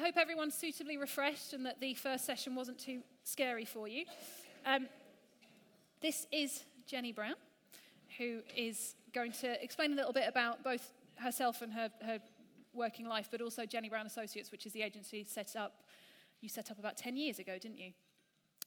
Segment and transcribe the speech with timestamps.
[0.00, 4.06] I hope everyone's suitably refreshed and that the first session wasn't too scary for you.
[4.64, 4.88] Um,
[6.00, 7.34] this is Jenny Brown,
[8.16, 12.18] who is going to explain a little bit about both herself and her, her
[12.72, 15.82] working life, but also Jenny Brown Associates, which is the agency set up,
[16.40, 17.92] you set up about 10 years ago, didn't you?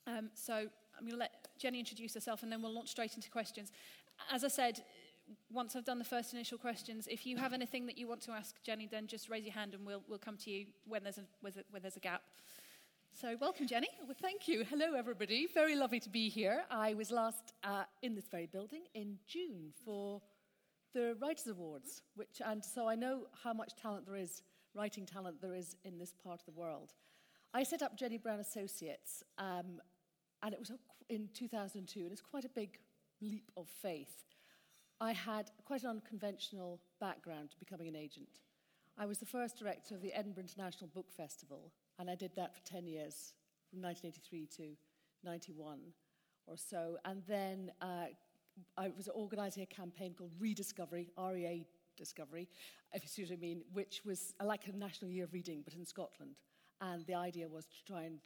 [0.06, 3.32] Um, so I'm going to let Jenny introduce herself and then we'll launch straight into
[3.32, 3.72] questions.
[4.32, 4.84] As I said,
[5.52, 8.32] once I've done the first initial questions, if you have anything that you want to
[8.32, 11.18] ask Jenny, then just raise your hand and we'll, we'll come to you when there's
[11.18, 12.24] a, when there's a gap.
[13.22, 13.90] So, welcome, Jenny.
[14.06, 14.64] Well, thank you.
[14.64, 15.48] Hello, everybody.
[15.54, 16.64] Very lovely to be here.
[16.72, 20.20] I was last uh, in this very building in June for
[20.96, 24.42] the Writers' Awards, which, and so I know how much talent there is,
[24.74, 26.94] writing talent there is in this part of the world.
[27.54, 29.80] I set up Jenny Brown Associates, um,
[30.42, 30.72] and it was
[31.08, 32.80] in 2002, and it's quite a big
[33.22, 34.26] leap of faith.
[35.04, 38.40] I had quite an unconventional background to becoming an agent.
[38.98, 42.56] I was the first director of the Edinburgh International Book Festival, and I did that
[42.56, 43.34] for 10 years,
[43.70, 44.78] from 1983 to
[45.26, 45.80] 91
[46.48, 46.96] or so.
[47.04, 48.06] And then uh,
[48.78, 51.66] I was organising a campaign called Rediscovery, REA
[51.98, 52.48] Discovery,
[52.94, 55.74] if you see what I mean, which was like a National Year of Reading, but
[55.74, 56.36] in Scotland.
[56.80, 58.20] And the idea was to try and,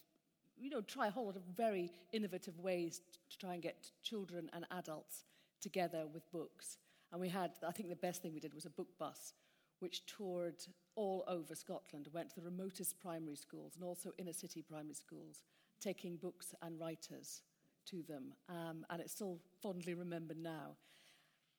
[0.55, 4.51] you know, try a whole lot of very innovative ways to try and get children
[4.53, 5.23] and adults
[5.61, 6.77] together with books.
[7.11, 9.33] And we had, I think the best thing we did was a book bus,
[9.79, 10.61] which toured
[10.95, 15.43] all over Scotland, went to the remotest primary schools and also inner city primary schools,
[15.79, 17.41] taking books and writers
[17.85, 18.33] to them.
[18.49, 20.75] Um, and it's still fondly remembered now.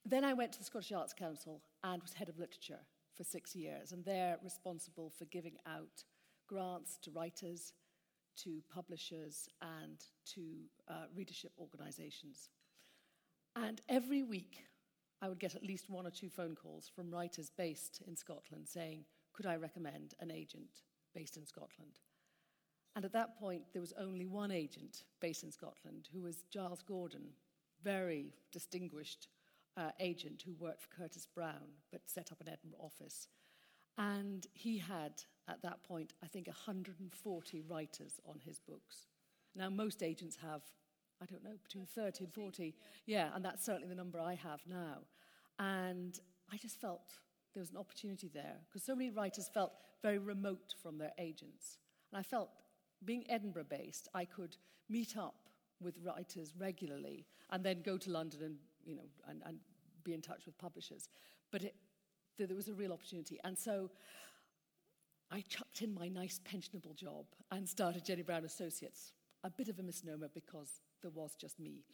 [0.04, 2.80] Then I went to the Scottish Arts Council and was head of literature
[3.14, 3.92] for six years.
[3.92, 6.04] And they're responsible for giving out
[6.46, 7.72] grants to writers,
[8.42, 9.98] to publishers, and
[10.34, 10.42] to
[10.88, 12.48] uh, readership organizations.
[13.64, 14.64] And every week,
[15.20, 18.68] I would get at least one or two phone calls from writers based in Scotland
[18.68, 21.98] saying, Could I recommend an agent based in Scotland?
[22.94, 26.82] And at that point, there was only one agent based in Scotland, who was Giles
[26.82, 27.30] Gordon,
[27.82, 29.28] very distinguished
[29.76, 33.28] uh, agent who worked for Curtis Brown, but set up an Edinburgh office.
[33.96, 35.12] And he had,
[35.48, 39.08] at that point, I think 140 writers on his books.
[39.56, 40.62] Now, most agents have
[41.22, 42.74] I don't know, between 30 and 40.
[43.06, 44.98] Yeah, and that's certainly the number I have now.
[45.58, 46.18] And
[46.52, 47.18] I just felt
[47.54, 51.78] there was an opportunity there because so many writers felt very remote from their agents.
[52.12, 52.50] And I felt,
[53.04, 54.56] being Edinburgh based, I could
[54.88, 55.34] meet up
[55.80, 59.58] with writers regularly and then go to London and, you know, and, and
[60.04, 61.08] be in touch with publishers.
[61.50, 61.74] But it,
[62.38, 63.38] there was a real opportunity.
[63.44, 63.90] And so
[65.30, 69.12] I chucked in my nice pensionable job and started Jenny Brown Associates.
[69.44, 71.84] A bit of a misnomer because there was just me.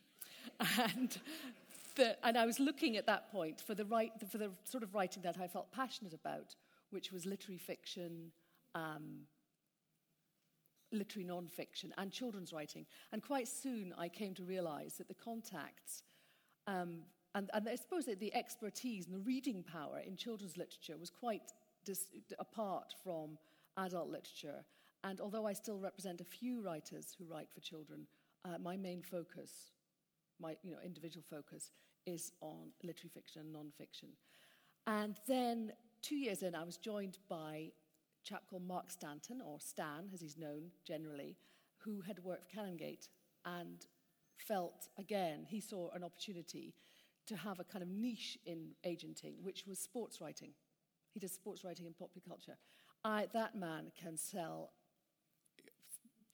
[0.79, 1.17] And,
[1.97, 4.95] the, and I was looking at that point for the, right, for the sort of
[4.95, 6.55] writing that I felt passionate about,
[6.91, 8.33] which was literary fiction,
[8.75, 9.23] um,
[10.93, 12.85] literary non-fiction, and children's writing.
[13.13, 16.03] And quite soon I came to realize that the contacts
[16.67, 17.03] um,
[17.35, 21.11] and, and, I suppose that the expertise and the reading power in children's literature was
[21.11, 21.53] quite
[21.85, 22.07] dis-
[22.39, 23.39] apart from
[23.77, 24.65] adult literature.
[25.03, 28.07] And although I still represent a few writers who write for children,
[28.45, 29.73] uh, my main focus,
[30.41, 31.71] my you know, individual focus,
[32.07, 34.09] is on literary fiction and non-fiction.
[34.87, 35.73] And then
[36.03, 40.21] two years in, I was joined by a chap called Mark Stanton, or Stan, as
[40.21, 41.37] he's known generally,
[41.79, 43.09] who had worked for Canongate
[43.45, 43.87] and
[44.37, 46.75] felt, again, he saw an opportunity
[47.27, 50.51] to have a kind of niche in agenting, which was sports writing.
[51.13, 52.59] He does sports writing and popular culture.
[53.05, 54.73] I, that man can sell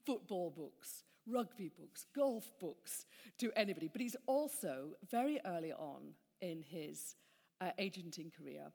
[0.05, 3.07] football books, rugby books, golf books
[3.39, 3.89] to anybody.
[3.89, 7.17] But he's also, very early on in his
[7.61, 8.73] uh, agenting career,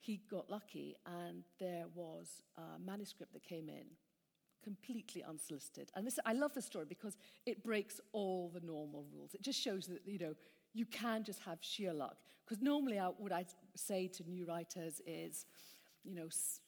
[0.00, 3.86] he got lucky and there was a manuscript that came in
[4.62, 5.90] completely unsolicited.
[5.94, 9.34] And this, I love this story because it breaks all the normal rules.
[9.34, 10.34] It just shows that, you know,
[10.72, 12.16] you can just have sheer luck.
[12.46, 13.44] Because normally I, what I
[13.76, 15.44] say to new writers is,
[16.02, 16.60] you know, s-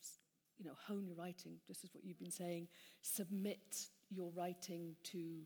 [0.59, 2.69] you know, hone your writing, This is what you've been saying,
[3.03, 5.41] submit your writing to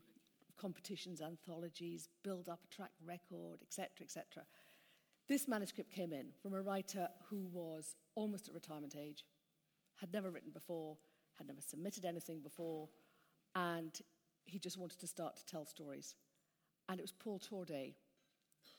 [0.57, 4.43] competitions, anthologies, build up a track record, etc., etc.
[5.27, 9.25] This manuscript came in from a writer who was almost at retirement age,
[9.95, 10.97] had never written before,
[11.37, 12.89] had never submitted anything before,
[13.55, 14.01] and
[14.45, 16.15] he just wanted to start to tell stories.
[16.89, 17.95] And it was Paul Torday,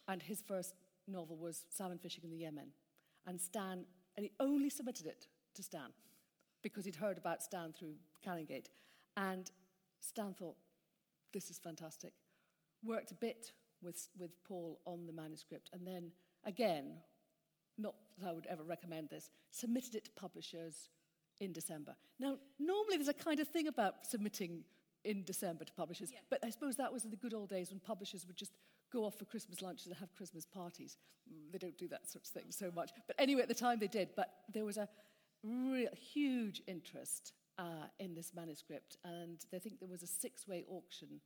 [0.08, 0.75] and his first
[1.08, 2.69] novel was Salmon Fishing in the Yemen.
[3.26, 3.84] And Stan,
[4.17, 5.90] and he only submitted it to Stan
[6.62, 7.94] because he'd heard about Stan through
[8.25, 8.67] Canongate.
[9.17, 9.50] And
[10.03, 10.57] Stan thought,
[11.33, 12.13] this is fantastic.
[12.85, 13.53] Worked a bit
[13.83, 16.11] with, with Paul on the manuscript, and then
[16.45, 16.97] again,
[17.79, 20.91] not that I would ever recommend this, submitted it to publishers
[21.41, 21.95] in December.
[22.21, 24.65] Now, normally there's a kind of thing about submitting
[25.05, 26.19] in December to publishers, Yeah.
[26.31, 28.53] but I suppose that was in the good old days when publishers would just
[28.93, 30.97] go off for Christmas lunches and have Christmas parties.
[31.33, 32.91] Mm, They don't do that sort of thing so much.
[33.07, 34.11] But anyway, at the time they did.
[34.15, 34.89] But there was a
[35.43, 41.21] real huge interest uh, in this manuscript, and I think there was a six-way auction,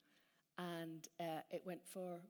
[0.58, 2.20] and uh, it went for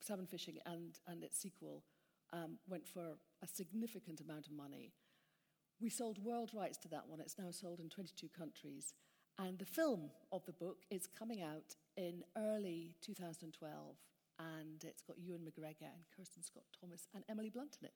[0.00, 1.84] Salmon Fishing and, and its sequel
[2.32, 4.92] um, went for a significant amount of money.
[5.80, 7.20] We sold world rights to that one.
[7.20, 8.92] It's now sold in 22 countries.
[9.38, 13.96] And the film of the book is coming out in early 2012.
[14.38, 17.94] And it's got Ewan McGregor and Kristin Scott Thomas and Emily Blunt in it.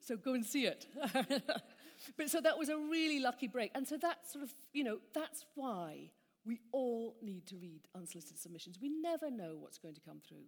[0.00, 0.86] So go and see it.
[2.16, 3.70] but so that was a really lucky break.
[3.74, 6.10] And so that's sort of, you know, that's why
[6.44, 8.78] we all need to read unsolicited submissions.
[8.80, 10.46] We never know what's going to come through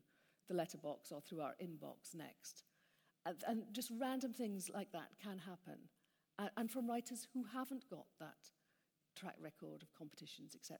[0.48, 2.64] the letterbox or through our inbox next.
[3.24, 5.88] And, and just random things like that can happen.
[6.38, 8.50] Uh, and from writers who haven't got that
[9.14, 10.78] track record of competitions, etc.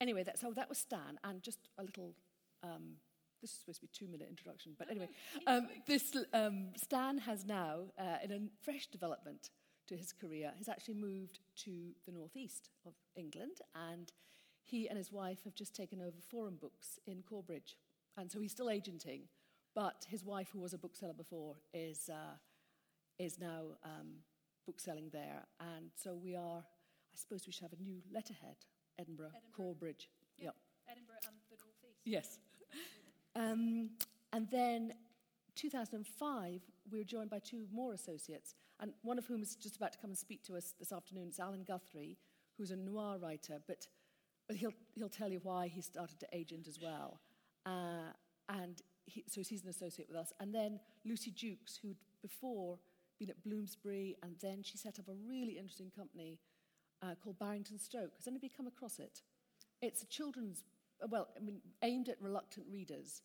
[0.00, 2.14] Anyway, that, so that was Stan, and just a little.
[2.62, 2.96] Um,
[3.40, 5.08] this is supposed to be a two-minute introduction, but anyway,
[5.46, 9.50] um, this um, Stan has now, uh, in a fresh development
[9.88, 14.12] to his career, has actually moved to the northeast of England, and
[14.62, 17.76] he and his wife have just taken over Forum Books in Corbridge,
[18.16, 19.22] and so he's still agenting,
[19.74, 22.36] but his wife, who was a bookseller before, is uh,
[23.18, 24.22] is now um,
[24.66, 26.64] bookselling there, and so we are.
[27.10, 28.56] I suppose we should have a new letterhead,
[28.98, 29.56] Edinburgh, Edinburgh.
[29.56, 30.08] Corbridge.
[30.38, 30.46] Yeah.
[30.46, 30.54] Yep.
[30.90, 32.00] Edinburgh and the Northeast.
[32.04, 32.38] Yes.
[33.38, 33.90] Um,
[34.32, 34.94] and then
[35.54, 39.92] 2005, we were joined by two more associates, and one of whom is just about
[39.92, 41.28] to come and speak to us this afternoon.
[41.28, 42.18] It's Allan Guthrie,
[42.56, 43.86] who's a noir writer, but,
[44.54, 47.20] he'll, he'll tell you why he started to agent as well.
[47.66, 48.12] Uh,
[48.48, 50.32] and he, so he's an associate with us.
[50.40, 52.78] And then Lucy Juckes, who'd before
[53.18, 56.38] been at Bloomsbury, and then she set up a really interesting company
[57.02, 58.12] uh, called Barrington Stoke.
[58.16, 59.20] Has anybody come across it?
[59.82, 60.64] It's a children's,
[61.08, 63.22] well, I mean, aimed at reluctant readers,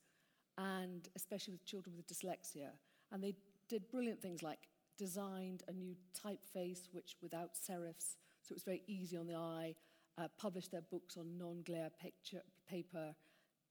[0.58, 2.70] and especially with children with dyslexia.
[3.12, 3.36] And they
[3.70, 4.60] did brilliant things like
[4.98, 9.76] designed a new typeface, which without serifs, so it was very easy on the eye.
[10.20, 13.16] Uh, published their books on non-glare picture paper.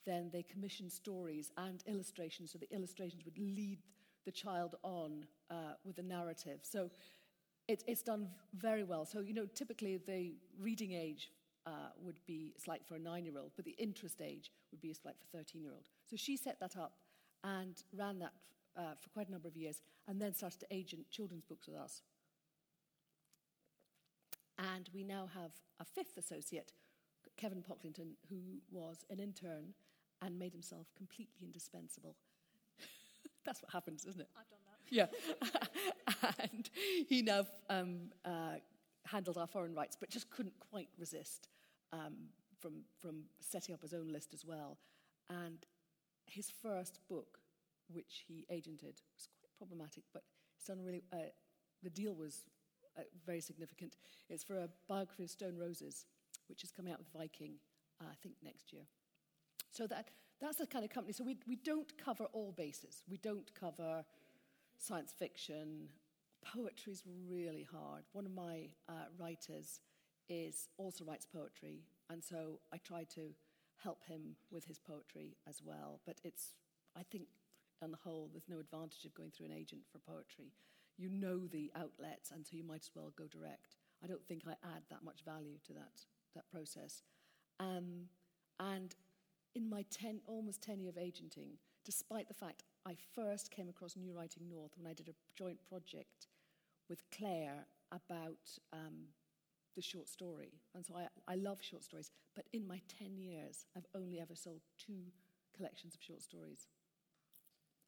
[0.04, 3.78] Then they commissioned stories and illustrations, so the illustrations would lead
[4.24, 6.58] the child on uh, with the narrative.
[6.62, 6.90] So
[7.68, 9.04] it, it's done very well.
[9.04, 11.30] So, you know, typically the reading age
[11.66, 14.94] uh, would be like for a nine year old, but the interest age would be
[15.04, 15.88] like for 13 year old.
[16.08, 16.94] So she set that up
[17.44, 18.32] and ran that
[18.76, 21.76] uh, for quite a number of years and then started to agent children's books with
[21.76, 22.02] us.
[24.58, 26.72] And we now have a fifth associate,
[27.36, 29.74] Kevin Pocklington, who was an intern
[30.20, 32.16] and made himself completely indispensable.
[33.44, 34.28] That's what happens, isn't it?
[34.36, 35.16] I've done that.
[36.22, 36.38] Yeah.
[36.52, 36.70] and
[37.08, 38.56] he now um, uh,
[39.06, 41.48] handled our foreign rights, but just couldn't quite resist
[41.92, 42.14] um,
[42.58, 44.78] from, from setting up his own list as well.
[45.28, 45.66] And
[46.26, 47.38] his first book,
[47.92, 50.22] which he agented, was quite problematic, but
[50.56, 51.30] it's done really, uh,
[51.82, 52.44] the deal was
[52.98, 53.96] uh, very significant.
[54.28, 56.06] It's for a biography of Stone Roses,
[56.48, 57.54] which is coming out with Viking,
[58.00, 58.82] uh, I think, next year.
[59.70, 60.08] So that,
[60.40, 61.12] that's the kind of company.
[61.12, 63.02] So we, we don't cover all bases.
[63.08, 64.04] We don't cover
[64.78, 65.88] science fiction.
[66.44, 68.02] Poetry is really hard.
[68.12, 69.80] One of my uh, writers
[70.28, 73.34] is also writes poetry, and so I try to
[73.82, 76.00] help him with his poetry as well.
[76.06, 76.54] But it's,
[76.96, 77.24] I think,
[77.82, 80.52] on the whole, there's no advantage of going through an agent for poetry.
[80.96, 83.76] You know the outlets, and so you might as well go direct.
[84.02, 87.02] I don't think I add that much value to that, that process.
[87.58, 88.08] Um,
[88.60, 88.94] and
[89.54, 93.96] in my 10, almost 10 year of agenting, despite the fact I first came across
[93.96, 96.26] New Writing North when I did a joint project
[96.88, 99.08] with Claire about um,
[99.74, 100.60] the short story.
[100.74, 104.34] And so I, I love short stories, but in my 10 years, I've only ever
[104.34, 105.12] sold two
[105.56, 106.68] collections of short stories.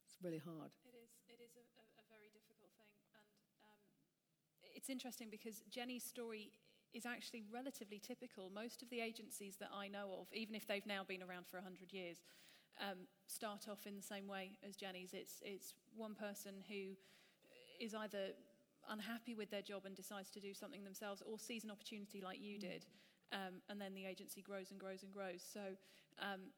[0.07, 0.71] It's really hard.
[0.85, 1.11] It is.
[1.29, 3.35] It is a, a, a very difficult thing, and
[3.67, 3.81] um,
[4.75, 6.53] it's interesting because Jenny's story
[6.93, 8.51] is actually relatively typical.
[8.55, 11.61] Most of the agencies that I know of, even if they've now been around for
[11.61, 12.23] hundred years,
[12.81, 15.11] um, start off in the same way as Jenny's.
[15.13, 16.95] It's it's one person who
[17.81, 18.31] is either
[18.91, 22.41] unhappy with their job and decides to do something themselves, or sees an opportunity like
[22.41, 22.87] you did,
[23.33, 25.43] um, and then the agency grows and grows and grows.
[25.43, 25.61] So.
[26.21, 26.53] Um,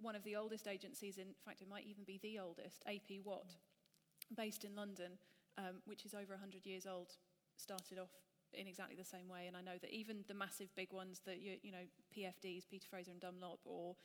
[0.00, 3.54] one of the oldest agencies, in fact, it might even be the oldest, AP Watt,
[4.36, 5.12] based in London,
[5.58, 7.12] um, which is over 100 years old,
[7.56, 8.10] started off
[8.52, 9.46] in exactly the same way.
[9.46, 12.86] And I know that even the massive big ones that you, you know, PFDs, Peter
[12.88, 13.96] Fraser and Dunlop, or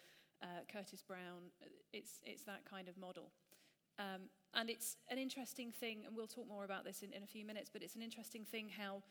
[0.42, 1.52] uh, Curtis Brown,
[1.94, 3.32] it's it's that kind of model.
[4.00, 7.28] Um, and it's an interesting thing, and we'll talk more about this in, in a
[7.28, 7.70] few minutes.
[7.72, 9.04] But it's an interesting thing how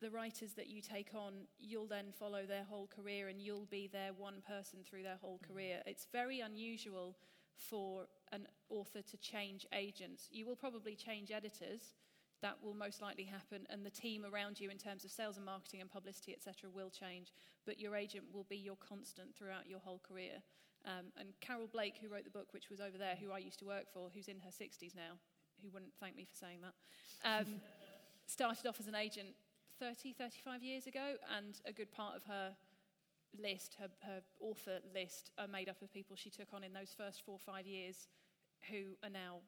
[0.00, 3.88] the writers that you take on, you'll then follow their whole career and you'll be
[3.90, 5.80] their one person through their whole career.
[5.86, 7.16] It's very unusual
[7.56, 10.28] for an author to change agents.
[10.30, 11.94] You will probably change editors.
[12.42, 15.46] That will most likely happen, and the team around you, in terms of sales and
[15.46, 17.32] marketing and publicity, etc., will change.
[17.64, 20.42] But your agent will be your constant throughout your whole career.
[20.86, 23.58] Um, and Carol Blake, who wrote the book, which was over there, who I used
[23.58, 25.18] to work for, who's in her 60s now,
[25.62, 26.74] who wouldn't thank me for saying that,
[27.28, 27.60] um,
[28.26, 29.34] started off as an agent
[29.80, 32.54] 30, 35 years ago, and a good part of her
[33.36, 36.94] list, her, her author list, are made up of people she took on in those
[36.96, 38.08] first four or five years
[38.70, 39.38] who are now,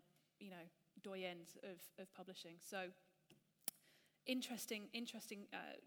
[0.41, 0.67] you know,
[1.03, 2.57] doyens of, of publishing.
[2.59, 2.87] So,
[4.27, 5.79] interesting, interesting uh,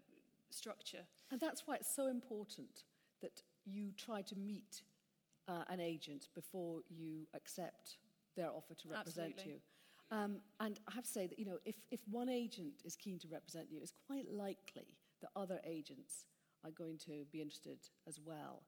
[0.50, 1.04] structure.
[1.30, 2.84] And that's why it's so important
[3.20, 4.82] that you try to meet
[5.48, 7.96] uh, an agent before you accept
[8.36, 9.52] their offer to represent Absolutely.
[9.52, 10.16] you.
[10.16, 13.18] Um, and I have to say that, you know, if, if one agent is keen
[13.20, 16.26] to represent you, it's quite likely that other agents
[16.64, 18.62] are going to be interested as well.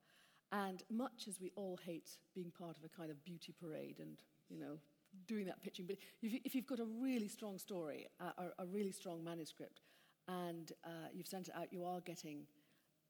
[0.52, 4.16] And much as we all hate being part of a kind of beauty parade and,
[4.48, 4.78] you know,
[5.26, 8.66] doing that pitching, but if, if you've got a really strong story, uh, or a
[8.66, 9.80] really strong manuscript,
[10.28, 12.46] and uh, you've sent it out, you are getting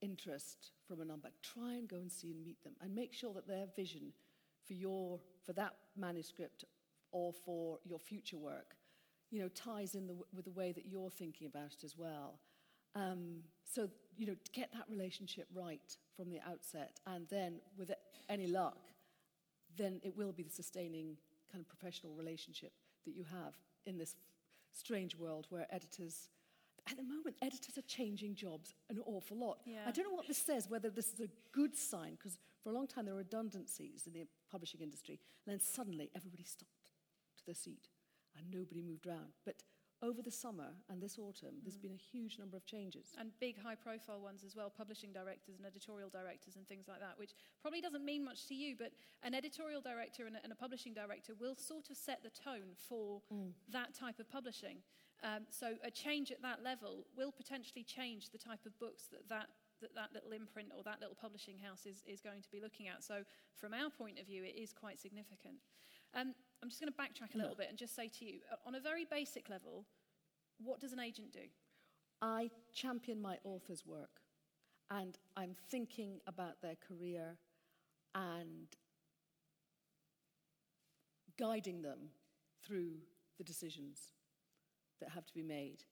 [0.01, 1.29] interest from a number.
[1.43, 4.13] Try and go and see and meet them, and make sure that their vision
[4.67, 6.65] for your for that manuscript
[7.13, 8.75] or for your future work,
[9.31, 12.41] you know, ties in the, with the way that you're thinking about it as well.
[12.97, 17.93] Um, so, you know, get that relationship right from the outset, and then with
[18.29, 18.79] any luck,
[19.77, 21.17] then it will be the sustaining
[21.51, 22.73] kind of professional relationship
[23.05, 23.55] that you have
[23.87, 24.17] in this
[24.73, 26.31] strange world where editors,
[26.91, 29.59] at the moment, editors are changing jobs an awful lot.
[29.64, 29.81] Yeah.
[29.87, 32.73] I don't know what this says, whether this is a good sign, because for a
[32.73, 36.91] long time there were redundancies in the publishing industry, and then suddenly everybody stopped
[37.38, 37.88] to their seat
[38.37, 39.33] and nobody moved around.
[39.45, 39.62] But
[40.03, 41.83] over the summer and this autumn, there's mm.
[41.83, 43.14] been a huge number of changes.
[43.19, 47.00] And big high profile ones as well, publishing directors and editorial directors and things like
[47.00, 50.53] that, which probably doesn't mean much to you, but an editorial director and a, and
[50.53, 53.53] a publishing director will sort of set the tone for mm.
[53.73, 54.79] that type of publishing.
[55.25, 59.26] Um, so a change at that level will potentially change the type of books that
[59.31, 59.49] that,
[59.81, 62.88] that, that little imprint or that little publishing house is, is going to be looking
[62.88, 63.02] at.
[63.02, 63.25] So
[63.57, 65.57] from our point of view, it is quite significant.
[66.14, 68.57] Um, I'm just going to backtrack a little bit and just say to you, uh,
[68.69, 69.87] on a very basic level,
[70.62, 71.49] what does an agent do?
[72.21, 74.21] I champion my author's work
[74.90, 77.38] and I'm thinking about their career
[78.14, 78.69] and
[81.38, 82.11] guiding them
[82.62, 82.93] through
[83.38, 84.12] the decisions
[85.01, 85.85] that have to be made.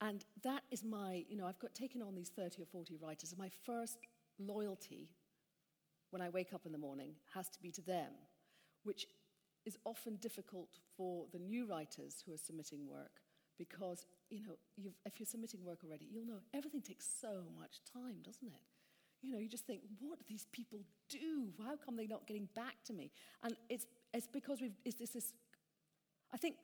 [0.00, 3.32] And that is my, you know, I've got taken on these 30 or 40 writers,
[3.32, 3.98] and my first
[4.38, 5.08] loyalty
[6.10, 8.12] when I wake up in the morning has to be to them,
[8.84, 9.06] which
[9.66, 13.20] is often difficult for the new writers who are submitting work
[13.58, 14.54] because, you know,
[15.04, 18.62] if you're submitting work already, you'll know everything takes so much time, doesn't it?
[19.20, 20.78] You know, you just think, what do these people
[21.08, 21.52] do?
[21.62, 23.10] How come they're not getting back to me?
[23.42, 25.32] And it's, it's because we've, it's this, this,
[26.32, 26.54] I think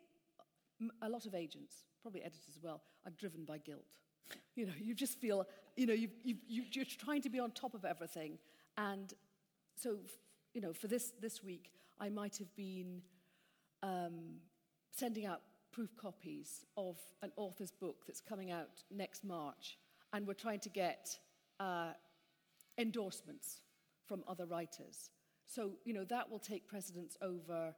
[1.03, 3.85] a lot of agents, probably editors as well, are driven by guilt.
[4.57, 7.51] You know, you just feel, you know, you, you, you, you're trying to be on
[7.51, 8.39] top of everything.
[8.79, 9.13] And
[9.77, 9.97] so,
[10.55, 13.03] you know, for this, this week, I might have been
[13.83, 14.37] um,
[14.93, 15.41] sending out
[15.73, 19.77] proof copies of an author's book that's coming out next March.
[20.13, 21.19] And we're trying to get
[21.59, 21.93] uh,
[22.79, 23.61] endorsements
[24.07, 25.11] from other writers.
[25.47, 27.75] So, you know, that will take precedence over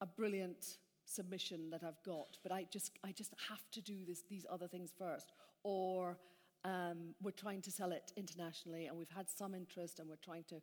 [0.00, 4.22] a brilliant submission that I've got, but I just, I just have to do this,
[4.28, 5.32] these other things first.
[5.64, 6.18] Or
[6.64, 10.44] um, we're trying to sell it internationally, and we've had some interest, and we're trying
[10.44, 10.56] to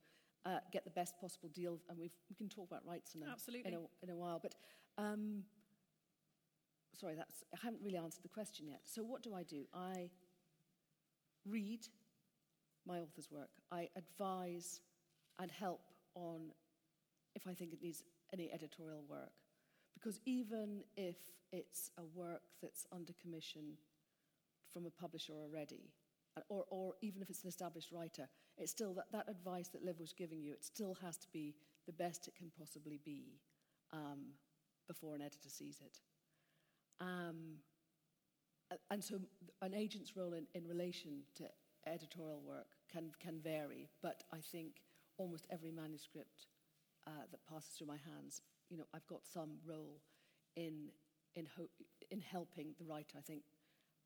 [0.45, 1.79] uh, get the best possible deal.
[1.89, 3.71] And we've, we can talk about rights in a, Absolutely.
[3.71, 4.39] in a, in a while.
[4.41, 4.55] But
[4.97, 5.43] um,
[6.99, 8.81] sorry, that's, I haven't really answered the question yet.
[8.85, 9.65] So, what do I do?
[9.73, 10.09] I
[11.45, 11.87] read
[12.87, 14.81] my author's work, I advise
[15.39, 15.81] and help
[16.13, 16.51] on
[17.35, 19.31] if I think it needs any editorial work.
[19.95, 21.15] Because even if
[21.51, 23.77] it's a work that's under commission
[24.71, 25.89] from a publisher already,
[26.37, 29.83] uh, or, or even if it's an established writer, it's still that, that advice that
[29.83, 31.55] Liv was giving you, it still has to be
[31.87, 33.39] the best it can possibly be
[33.93, 34.33] um,
[34.87, 35.99] before an editor sees it.
[36.99, 37.57] Um,
[38.89, 39.19] and so
[39.61, 41.43] an agent's role in, in relation to
[41.87, 44.81] editorial work can, can vary, but I think
[45.17, 46.47] almost every manuscript
[47.07, 50.01] uh, that passes through my hands, you know, I've got some role
[50.55, 50.89] in,
[51.35, 51.47] in,
[52.11, 53.41] in helping the writer, I think,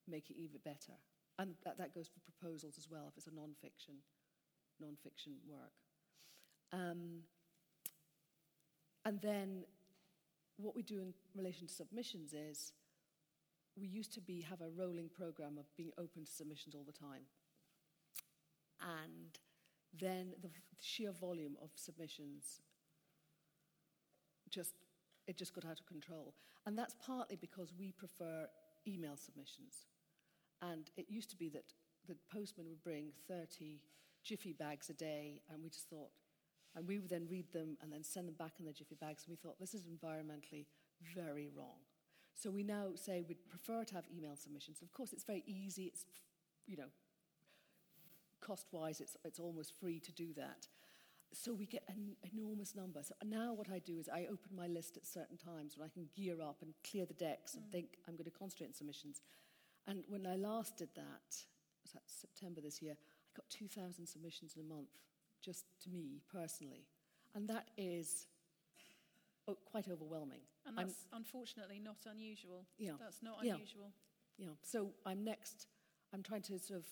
[0.07, 0.97] make it even better.
[1.37, 3.95] And that, that goes for proposals as well, if it's a non-fiction,
[4.81, 5.71] non-fiction work.
[6.73, 7.23] Um,
[9.05, 9.63] and then
[10.57, 12.73] what we do in relation to submissions is
[13.79, 16.91] we used to be have a rolling program of being open to submissions all the
[16.91, 17.23] time.
[18.81, 19.37] And
[19.97, 20.49] then the
[20.81, 22.61] sheer volume of submissions
[24.51, 24.73] just
[25.27, 26.33] it just got out of control.
[26.65, 28.47] And that's partly because we prefer
[28.87, 29.85] email submissions.
[30.61, 31.65] And it used to be that
[32.07, 33.79] the postman would bring 30
[34.23, 36.09] jiffy bags a day, and we just thought,
[36.75, 39.23] and we would then read them and then send them back in the jiffy bags.
[39.25, 40.65] And we thought, this is environmentally
[41.15, 41.77] very wrong.
[42.35, 44.81] So we now say we'd prefer to have email submissions.
[44.81, 45.85] Of course, it's very easy.
[45.85, 46.05] It's,
[46.65, 46.89] you know,
[48.41, 50.67] cost-wise, it's, it's almost free to do that.
[51.31, 53.01] So we get an enormous number.
[53.03, 55.93] So now what I do is I open my list at certain times when I
[55.93, 57.57] can gear up and clear the decks mm.
[57.57, 59.21] and think I'm going to concentrate on submissions.
[59.87, 61.45] And when I last did that,
[61.83, 64.89] was that September this year, I got 2,000 submissions in a month,
[65.41, 66.85] just to me personally.
[67.35, 68.25] And that is
[69.47, 70.41] oh, quite overwhelming.
[70.65, 72.65] And that's I'm, unfortunately not unusual.
[72.77, 72.93] Yeah.
[72.99, 73.91] That's not unusual.
[74.37, 74.47] Yeah.
[74.47, 74.53] yeah.
[74.63, 75.67] So I'm next,
[76.13, 76.85] I'm trying to sort of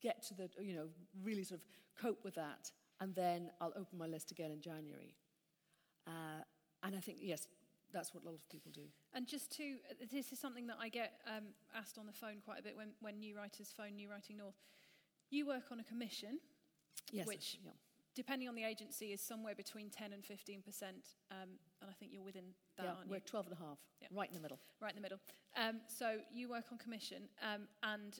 [0.00, 0.86] get to the, you know,
[1.22, 1.66] really sort of
[2.00, 2.70] cope with that.
[3.00, 5.14] And then I'll open my list again in January.
[6.06, 6.42] Uh,
[6.82, 7.46] and I think, yes,
[7.92, 8.82] that's what a lot of people do.
[9.14, 9.76] And just to,
[10.10, 11.44] this is something that I get um,
[11.76, 14.54] asked on the phone quite a bit when, when new writers phone New Writing North.
[15.30, 16.40] You work on a commission,
[17.12, 17.70] yes, which, yeah.
[18.16, 21.14] depending on the agency, is somewhere between 10 and 15 percent.
[21.30, 23.22] Um, and I think you're within that, yeah, aren't we're you?
[23.26, 24.08] 12 and a half, yeah.
[24.12, 24.58] right in the middle.
[24.80, 25.18] Right in the middle.
[25.56, 28.18] Um, so you work on commission, um, and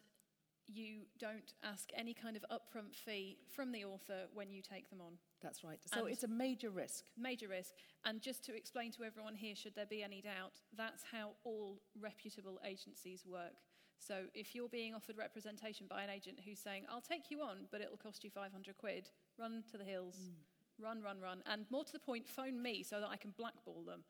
[0.73, 5.01] you don't ask any kind of upfront fee from the author when you take them
[5.01, 5.15] on.
[5.43, 5.79] That's right.
[5.93, 7.05] So and it's a major risk.
[7.19, 7.73] Major risk.
[8.05, 11.81] And just to explain to everyone here, should there be any doubt, that's how all
[12.01, 13.57] reputable agencies work.
[13.99, 17.67] So if you're being offered representation by an agent who's saying, I'll take you on,
[17.71, 20.17] but it'll cost you 500 quid, run to the hills.
[20.17, 20.85] Mm.
[20.85, 21.43] Run, run, run.
[21.45, 24.01] And more to the point, phone me so that I can blackball them.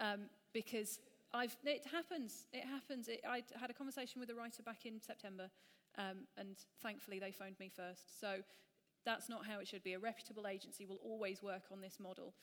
[0.00, 0.22] Um,
[0.52, 0.98] because
[1.32, 2.46] I've, it happens.
[2.52, 3.06] It happens.
[3.08, 5.50] It, I had a conversation with a writer back in September
[5.98, 8.20] um, and thankfully, they phoned me first.
[8.20, 8.36] So
[9.04, 9.94] that's not how it should be.
[9.94, 12.34] A reputable agency will always work on this model.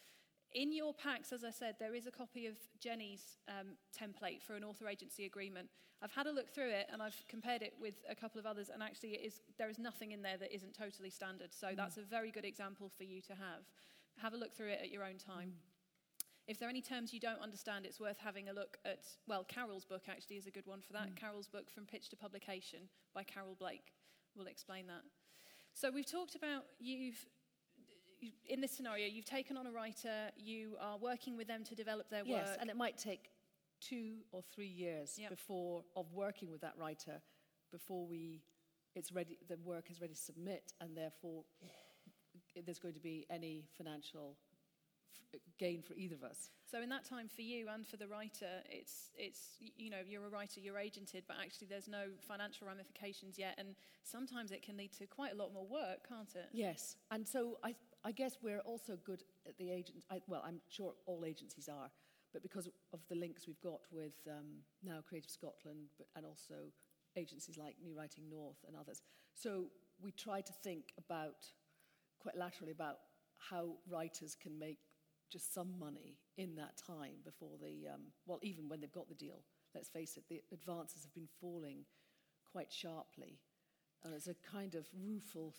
[0.53, 4.56] In your packs, as I said, there is a copy of Jenny's um, template for
[4.56, 5.69] an author agency agreement.
[6.01, 8.69] I've had a look through it and I've compared it with a couple of others,
[8.73, 11.53] and actually, it is, there is nothing in there that isn't totally standard.
[11.53, 11.75] So mm.
[11.75, 13.63] that's a very good example for you to have.
[14.21, 15.49] Have a look through it at your own time.
[15.49, 15.74] Mm.
[16.47, 19.43] If there are any terms you don't understand, it's worth having a look at, well,
[19.43, 21.10] Carol's book actually is a good one for that.
[21.10, 21.15] Mm.
[21.15, 22.81] Carol's book, From Pitch to Publication,
[23.15, 23.93] by Carol Blake,
[24.36, 25.01] will explain that.
[25.73, 27.25] So we've talked about you've,
[28.47, 32.10] in this scenario, you've taken on a writer, you are working with them to develop
[32.10, 32.45] their work.
[32.45, 33.31] Yes, and it might take
[33.81, 35.31] two or three years yep.
[35.31, 37.21] before, of working with that writer,
[37.71, 38.43] before we,
[38.95, 41.43] it's ready, the work is ready to submit, and therefore
[42.65, 44.38] there's going to be any financial
[45.58, 46.49] gain for either of us.
[46.69, 50.25] So in that time for you and for the writer, it's it's you know you're
[50.25, 54.78] a writer, you're agented, but actually there's no financial ramifications yet, and sometimes it can
[54.78, 56.47] lead to quite a lot more work, can't it?
[56.54, 60.04] Yes, and so I I guess we're also good at the agent.
[60.10, 61.89] I, well, I'm sure all agencies are,
[62.34, 66.56] but because of the links we've got with um, now Creative Scotland, but and also
[67.15, 69.01] agencies like New Writing North and others,
[69.34, 69.65] so
[70.01, 71.47] we try to think about
[72.19, 72.97] quite laterally about
[73.38, 74.80] how writers can make
[75.31, 79.15] just some money in that time before the, um, well, even when they've got the
[79.15, 79.43] deal.
[79.73, 81.85] Let's face it, the advances have been falling
[82.51, 83.39] quite sharply.
[84.03, 85.55] And there's a kind of rueful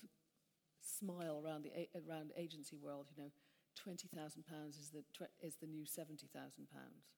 [0.81, 3.07] smile around the around agency world.
[3.11, 3.31] You know,
[3.75, 5.05] twenty thousand pounds is the
[5.41, 7.11] is the new seventy thousand pounds,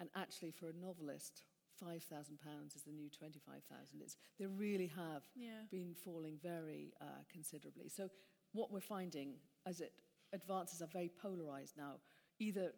[0.00, 1.42] and actually for a novelist,
[1.78, 4.02] five thousand pounds is the new twenty five thousand.
[4.02, 5.64] It's they really have yeah.
[5.70, 7.88] been falling very uh, considerably.
[7.88, 8.08] So
[8.52, 9.34] what we're finding
[9.66, 9.92] as it
[10.32, 11.94] advances are very polarized now.
[12.38, 12.72] Either,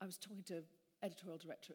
[0.00, 0.62] I was talking to
[1.02, 1.74] editorial director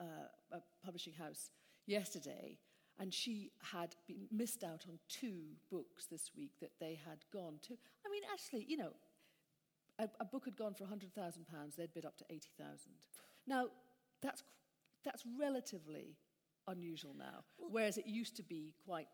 [0.00, 1.50] at uh, a publishing house
[1.86, 2.58] yesterday,
[2.98, 7.58] and she had been missed out on two books this week that they had gone
[7.62, 7.74] to.
[8.06, 8.92] I mean, actually, you know,
[9.98, 12.76] a, a book had gone for £100,000, they'd bid up to 80000
[13.46, 13.68] Now,
[14.22, 14.42] that's,
[15.04, 16.16] that's relatively
[16.68, 19.08] unusual now, whereas it used to be quite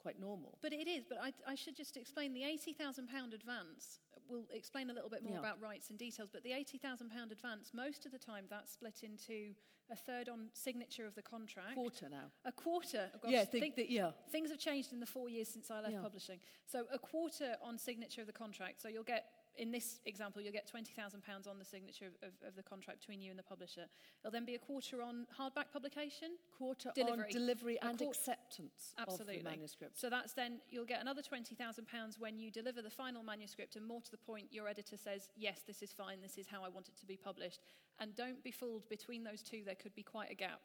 [0.00, 0.58] quite normal.
[0.62, 1.04] But it is.
[1.08, 4.00] But I, I should just explain the eighty thousand pound advance.
[4.28, 5.40] We'll explain a little bit more yeah.
[5.40, 6.30] about rights and details.
[6.32, 9.54] But the eighty thousand pound advance, most of the time, that's split into
[9.90, 11.72] a third on signature of the contract.
[11.72, 12.30] A quarter now.
[12.44, 13.10] A quarter.
[13.14, 14.10] Oh gosh, yeah, think, think, yeah.
[14.30, 16.00] Things have changed in the four years since I left yeah.
[16.00, 16.38] publishing.
[16.66, 18.80] So a quarter on signature of the contract.
[18.80, 19.24] So you'll get
[19.60, 23.20] in this example, you'll get £20,000 on the signature of, of, of, the contract between
[23.20, 23.84] you and the publisher.
[24.24, 27.24] It'll then be a quarter on hardback publication, quarter delivery.
[27.24, 29.36] on delivery and acceptance Absolutely.
[29.36, 30.00] of the manuscript.
[30.00, 34.00] So that's then, you'll get another £20,000 when you deliver the final manuscript, and more
[34.00, 36.88] to the point, your editor says, yes, this is fine, this is how I want
[36.88, 37.60] it to be published.
[37.98, 40.62] And don't be fooled, between those two, there could be quite a gap.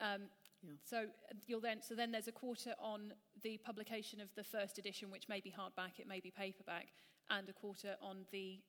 [0.00, 0.22] Um,
[0.62, 0.72] yeah.
[0.84, 1.06] So
[1.46, 5.30] you'll then, so then there's a quarter on the publication of the first edition, which
[5.30, 6.88] may be hardback, it may be paperback,
[7.30, 8.60] and a quarter on the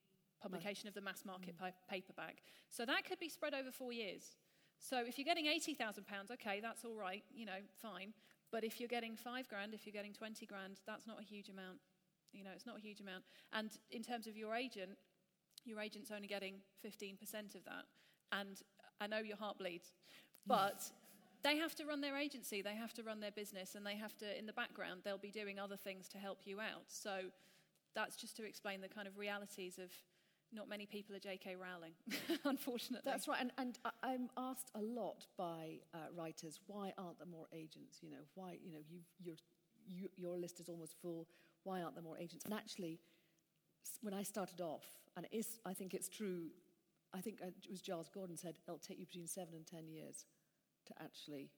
[0.42, 1.72] publication of the mass market mm.
[1.90, 2.44] paperback.
[2.70, 4.36] So that could be spread over four years.
[4.80, 8.14] So if you're getting £80,000, okay, that's all right, you know, fine.
[8.52, 11.50] But if you're getting five grand, if you're getting 20 grand, that's not a huge
[11.50, 11.80] amount.
[12.34, 13.24] You know, it's not a huge amount.
[13.54, 14.98] And in terms of your agent,
[15.66, 17.86] your agent's only getting 15% of that.
[18.32, 18.62] And
[19.00, 19.94] I know your heart bleeds,
[20.48, 20.84] but
[21.44, 24.18] they have to run their agency, they have to run their business, and they have
[24.18, 26.84] to, in the background, they'll be doing other things to help you out.
[26.88, 27.32] So
[27.96, 29.92] that's just to explain the kind of realities of
[30.52, 31.56] not many people are J.K.
[31.56, 31.94] Rowling,
[32.46, 33.10] unfortunately.
[33.10, 37.48] That's right, and, and I'm asked a lot by uh, writers, why aren't there more
[37.54, 37.98] agents?
[38.02, 39.00] You know, why, you know, you,
[39.88, 41.28] you, your list is almost full,
[41.64, 42.46] why aren't there more agents?
[42.46, 43.00] And actually,
[44.02, 44.86] when I started off,
[45.18, 46.50] and it is, I think it's true,
[47.14, 49.88] I think uh, it was Giles Gordon said, it'll take you between seven and ten
[49.88, 50.26] years
[50.88, 51.50] to actually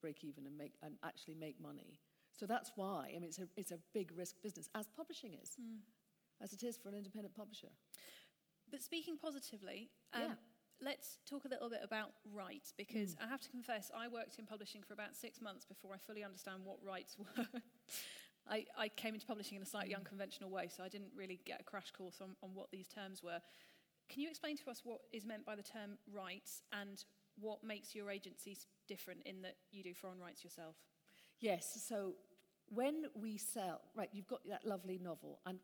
[0.00, 1.98] break even and, make, and actually make money.
[2.38, 5.50] So that's why, I mean, it's a, it's a big risk business, as publishing is,
[5.60, 5.78] mm.
[6.42, 7.68] as it is for an independent publisher.
[8.70, 10.34] But speaking positively, um, yeah.
[10.82, 13.24] let's talk a little bit about rights, because mm.
[13.24, 16.24] I have to confess, I worked in publishing for about six months before I fully
[16.24, 17.46] understand what rights were.
[18.48, 21.60] I, I, came into publishing in a slightly unconventional way, so I didn't really get
[21.60, 23.40] a crash course on, on what these terms were.
[24.10, 27.02] Can you explain to us what is meant by the term rights and
[27.38, 30.76] what makes your agency different in that you do foreign rights yourself?
[31.40, 32.14] Yes, so
[32.68, 35.58] when we sell, right, you've got that lovely novel and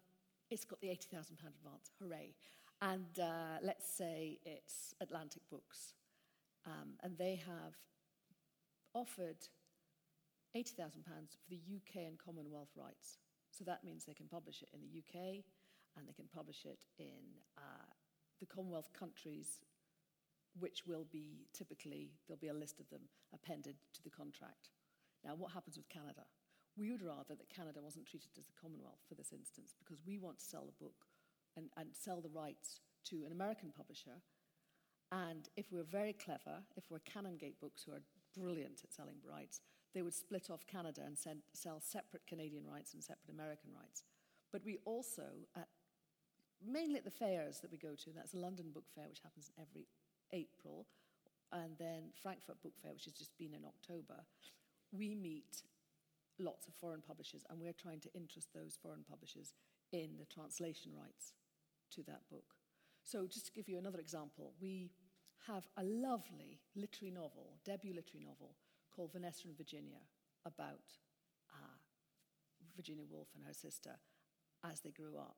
[0.51, 2.35] it's got the £80,000 advance, hooray.
[2.83, 5.95] And uh, let's say it's Atlantic Books,
[6.67, 7.75] um, and they have
[8.95, 9.37] offered
[10.57, 13.19] £80,000 for the UK and Commonwealth rights.
[13.51, 15.45] So that means they can publish it in the UK
[15.97, 17.23] and they can publish it in
[17.59, 17.93] uh,
[18.41, 19.61] the Commonwealth countries
[20.59, 23.03] which will be typically, there'll be a list of them
[23.33, 24.71] appended to the contract.
[25.25, 26.25] Now, what happens with Canada?
[26.77, 30.19] We would rather that Canada wasn't treated as a Commonwealth for this instance because we
[30.19, 31.07] want to sell the book
[31.57, 32.81] and, and sell the rights
[33.11, 34.23] to an American publisher.
[35.13, 38.03] And if we're very clever, if we're Canongate Books, who are
[38.37, 39.61] brilliant at selling rights,
[39.93, 44.05] they would split off Canada and send, sell separate Canadian rights and separate American rights.
[44.53, 45.69] But we also, at,
[46.65, 49.51] mainly at the fairs that we go to, that's the London Book Fair, which happens
[49.61, 49.87] every
[50.33, 50.87] April,
[51.53, 54.23] and then Frankfurt Book Fair, which has just been in October,
[54.93, 55.63] we meet
[56.39, 59.53] lots of foreign publishers, and we're trying to interest those foreign publishers
[59.93, 61.35] in the translation rights
[61.93, 62.55] to that book.
[63.03, 64.91] So, just to give you another example, we
[65.47, 68.57] have a lovely literary novel, debut literary novel,
[68.95, 70.01] called Vanessa and Virginia,
[70.45, 70.85] about
[71.53, 71.79] uh,
[72.77, 73.97] Virginia Woolf and her sister
[74.65, 75.37] as they grew up.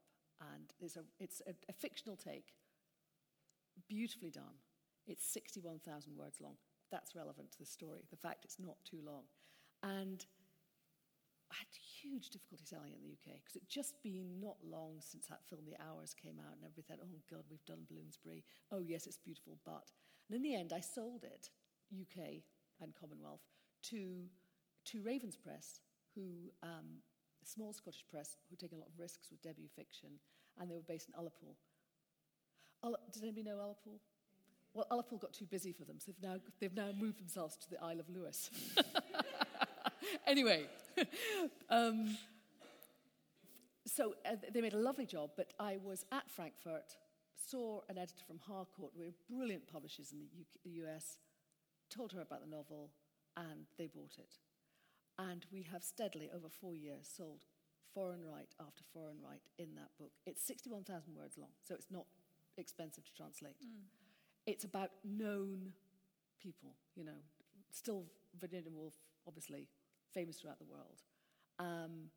[0.54, 2.54] And it's a, it's a, a fictional take,
[3.88, 4.58] beautifully done.
[5.06, 6.56] It's 61,000 words long.
[6.90, 9.22] That's relevant to the story, the fact it's not too long.
[9.82, 10.24] And
[11.50, 11.68] I had
[12.02, 15.44] huge difficulty selling it in the UK because it'd just been not long since that
[15.48, 18.44] film, The Hours, came out, and everybody thought, oh God, we've done Bloomsbury.
[18.70, 19.90] Oh, yes, it's beautiful, but.
[20.28, 21.50] And in the end, I sold it,
[21.92, 22.42] UK
[22.80, 23.42] and Commonwealth,
[23.90, 24.24] to,
[24.86, 25.80] to Ravens Press,
[26.14, 27.02] who, um,
[27.42, 30.10] a small Scottish press, who take a lot of risks with debut fiction,
[30.60, 31.54] and they were based in Ullapool.
[32.82, 33.98] Ull- Did anybody know Ullapool?
[34.74, 37.70] Well, Ullapool got too busy for them, so they've now, they've now moved themselves to
[37.70, 38.48] the Isle of Lewis.
[40.26, 40.66] anyway,
[41.70, 42.16] um,
[43.86, 46.96] so uh, they made a lovely job, but I was at Frankfurt,
[47.36, 51.18] saw an editor from Harcourt, were brilliant publishers in the, UK, the US,
[51.90, 52.90] told her about the novel,
[53.36, 54.38] and they bought it.
[55.18, 57.44] And we have steadily, over four years, sold
[57.94, 60.12] foreign right after foreign right in that book.
[60.26, 62.06] It's 61,000 words long, so it's not
[62.56, 63.60] expensive to translate.
[63.62, 63.84] Mm.
[64.46, 65.72] It's about known
[66.42, 67.20] people, you know,
[67.70, 68.04] still
[68.40, 68.94] Virginia Woolf,
[69.26, 69.68] obviously,
[70.12, 71.02] famous throughout the world.
[71.58, 72.10] Um,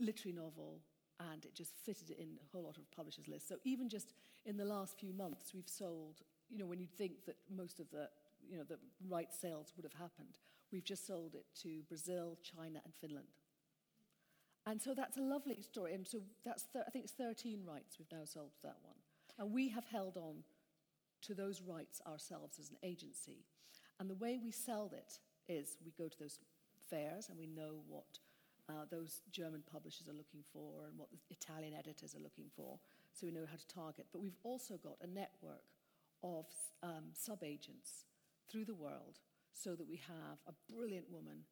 [0.00, 0.80] literary novel,
[1.20, 3.48] and it just fitted in a whole lot of publishers' lists.
[3.48, 7.24] So even just in the last few months, we've sold, you know, when you'd think
[7.26, 8.08] that most of the,
[8.48, 10.38] you know, the right sales would have happened,
[10.72, 13.28] we've just sold it to Brazil, China, and Finland.
[14.66, 15.94] And so that's a lovely story.
[15.94, 18.96] And so that's, I think it's 13 rights we've now sold that one.
[19.38, 20.42] And we have held on
[21.22, 23.44] to those rights ourselves as an agency.
[24.00, 26.38] And the way we sell it is we go to those
[26.88, 28.18] fairs and we know what
[28.68, 32.78] uh, those German publishers are looking for and what the Italian editors are looking for,
[33.12, 34.06] so we know how to target.
[34.12, 35.68] But we've also got a network
[36.22, 36.46] of
[36.82, 38.06] um, sub agents
[38.50, 39.20] through the world
[39.52, 41.44] so that we have a brilliant woman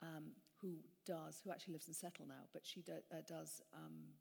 [0.00, 4.14] um, who does, who actually lives in Settle now, but she do, uh, does um,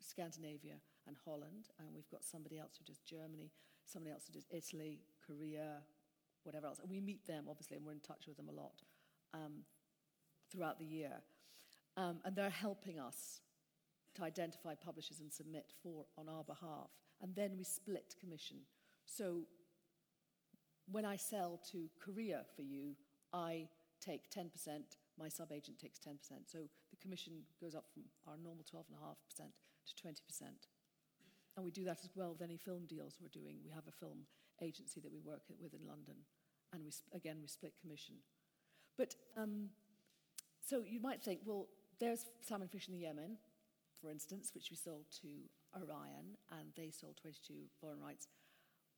[0.00, 0.74] Scandinavia
[1.06, 3.50] and Holland, and we've got somebody else who does Germany,
[3.86, 5.82] somebody else who does Italy, Korea,
[6.44, 6.78] whatever else.
[6.78, 8.82] And we meet them, obviously, and we're in touch with them a lot
[9.34, 9.64] um,
[10.50, 11.12] throughout the year.
[11.96, 13.40] Um, and they're helping us
[14.16, 16.90] to identify publishers and submit for on our behalf.
[17.22, 18.58] And then we split commission.
[19.06, 19.42] So
[20.90, 22.96] when I sell to Korea for you,
[23.32, 23.68] I
[24.00, 24.48] take 10%,
[25.18, 26.14] my sub agent takes 10%.
[26.46, 26.58] So
[26.90, 30.14] the commission goes up from our normal 12.5% to 20%.
[31.56, 33.58] And we do that as well with any film deals we're doing.
[33.64, 34.20] We have a film
[34.62, 36.14] agency that we work with in London,
[36.72, 38.16] and we, again, we split commission.
[38.96, 39.70] But um,
[40.66, 41.66] so you might think, well,
[41.98, 43.36] there's Salmon Fishing in the Yemen,
[44.00, 45.28] for instance, which we sold to
[45.76, 48.28] Orion, and they sold 22 foreign rights.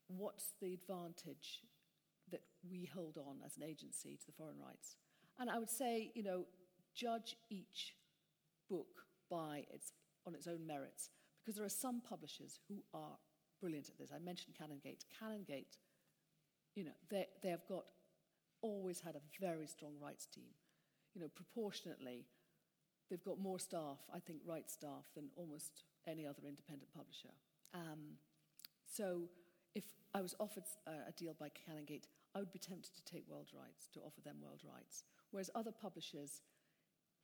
[0.07, 1.61] What's the advantage
[2.31, 4.95] that we hold on as an agency to the foreign rights?
[5.39, 6.45] And I would say, you know,
[6.95, 7.95] judge each
[8.69, 9.91] book by its,
[10.25, 11.09] on its own merits,
[11.41, 13.17] because there are some publishers who are
[13.63, 14.11] brilliant at this.
[14.13, 15.05] I mentioned Canongate.
[15.15, 15.77] Canongate,
[16.75, 17.85] you know, they, they have got
[18.61, 20.51] always had a very strong rights team.
[21.15, 22.25] You know, proportionately,
[23.09, 27.31] they've got more staff, I think, rights staff, than almost any other independent publisher.
[27.73, 28.19] Um,
[28.85, 29.29] so
[29.75, 33.47] if I was offered a, deal by Canongate, I would be tempted to take world
[33.57, 35.05] rights, to offer them world rights.
[35.31, 36.41] Whereas other publishers,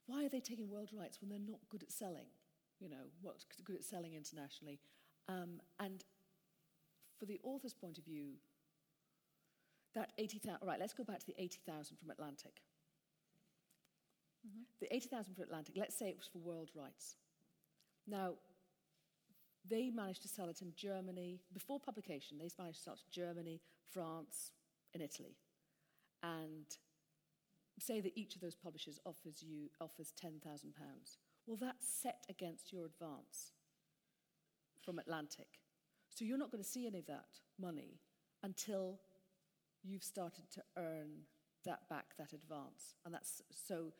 [0.05, 2.31] why are they taking world rights when they're not good at selling?
[2.79, 4.79] You know, what's good at selling internationally?
[5.27, 6.03] Um, and
[7.19, 8.33] for the author's point of view,
[9.95, 12.61] that 80,000, right, let's go back to the 80,000 from Atlantic.
[14.47, 14.63] Mm-hmm.
[14.79, 17.17] The 80,000 for Atlantic, let's say it was for world rights.
[18.07, 18.35] Now,
[19.69, 21.41] they managed to sell it in Germany.
[21.53, 24.51] Before publication, they managed to sell it to Germany, France,
[24.93, 25.35] and Italy.
[26.23, 26.65] And
[27.79, 30.41] say that each of those publishers offers you offers £10,000.
[31.47, 33.53] Well, that's set against your advance
[34.83, 35.47] from Atlantic.
[36.19, 38.01] So you're not going to see any of that money
[38.43, 38.99] until
[39.83, 41.23] you've started to earn
[41.63, 42.95] that back, that advance.
[43.05, 43.93] And that's so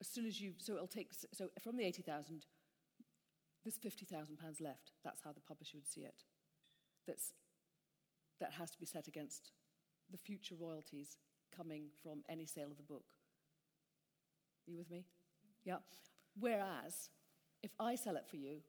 [0.00, 2.46] as soon as you, so it'll take, so from the 80,000,
[3.62, 4.92] there's 50,000 pounds left.
[5.04, 6.24] That's how the publisher would see it.
[7.06, 7.34] That's,
[8.40, 9.50] that has to be set against
[10.10, 11.18] the future royalties
[11.54, 13.04] coming from any sale of the book.
[14.66, 15.04] Are you with me?
[15.62, 15.78] Yeah.
[16.40, 17.10] Whereas,
[17.62, 18.60] if I sell it for you,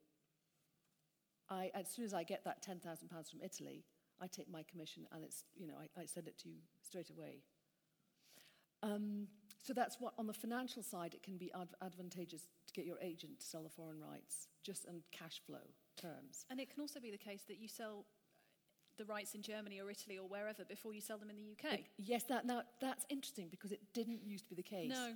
[1.50, 3.86] I, as soon as I get that £10,000 from Italy,
[4.22, 7.10] I take my commission and it's, you know, I, I send it to you straight
[7.10, 7.44] away.
[8.84, 9.28] Um,
[9.64, 12.98] so that's what, on the financial side, it can be ad- advantageous to get your
[13.02, 15.66] agent to sell the foreign rights, just in cash flow
[16.00, 16.46] terms.
[16.50, 18.06] And it can also be the case that you sell
[18.98, 21.80] the rights in Germany or Italy or wherever before you sell them in the UK.
[21.80, 24.90] It, yes, that, now, that's interesting because it didn't used to be the case.
[24.90, 25.14] No.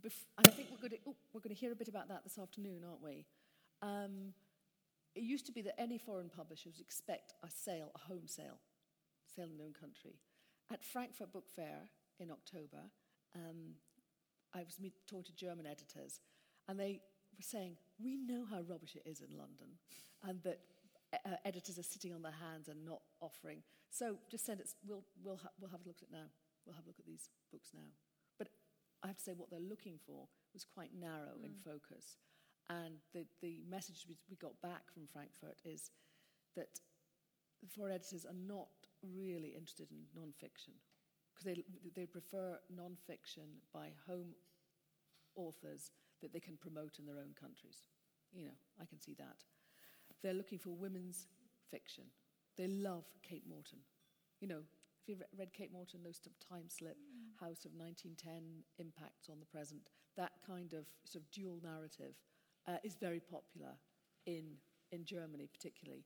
[0.00, 2.08] Bef- and I think we're going, to, oh, we're going to hear a bit about
[2.08, 3.26] that this afternoon, aren't we?
[3.82, 4.32] Um,
[5.14, 8.58] it used to be that any foreign publishers expect a sale, a home sale,
[9.34, 10.16] sale in their own country.
[10.72, 12.90] At Frankfurt Book Fair in October,
[13.34, 13.74] um,
[14.54, 16.20] I was meet, talking to German editors,
[16.68, 17.00] and they
[17.36, 19.78] were saying, We know how rubbish it is in London,
[20.22, 20.60] and that
[21.12, 23.62] uh, editors are sitting on their hands and not offering.
[23.90, 26.26] So just send it, we'll, we'll, ha- we'll have a look at it now.
[26.66, 27.86] We'll have a look at these books now.
[28.38, 28.48] But
[29.02, 31.44] I have to say, what they're looking for was quite narrow mm.
[31.44, 32.16] in focus.
[32.70, 35.90] And the, the message we got back from Frankfurt is
[36.56, 36.80] that
[37.62, 38.68] the foreign editors are not
[39.02, 40.72] really interested in non-fiction
[41.34, 44.32] because they, they prefer non-fiction by home
[45.36, 45.90] authors
[46.22, 47.82] that they can promote in their own countries.
[48.32, 49.44] You know, I can see that.
[50.22, 51.26] They're looking for women's
[51.70, 52.04] fiction.
[52.56, 53.80] They love Kate Morton.
[54.40, 54.62] You know,
[55.06, 57.40] have you read Kate Morton, those time slip, mm.
[57.40, 62.14] House of 1910 impacts on the present, that kind of sort of dual narrative
[62.68, 63.72] uh, is very popular
[64.26, 64.56] in,
[64.92, 66.04] in Germany, particularly.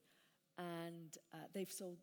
[0.59, 1.99] And uh, they've sold,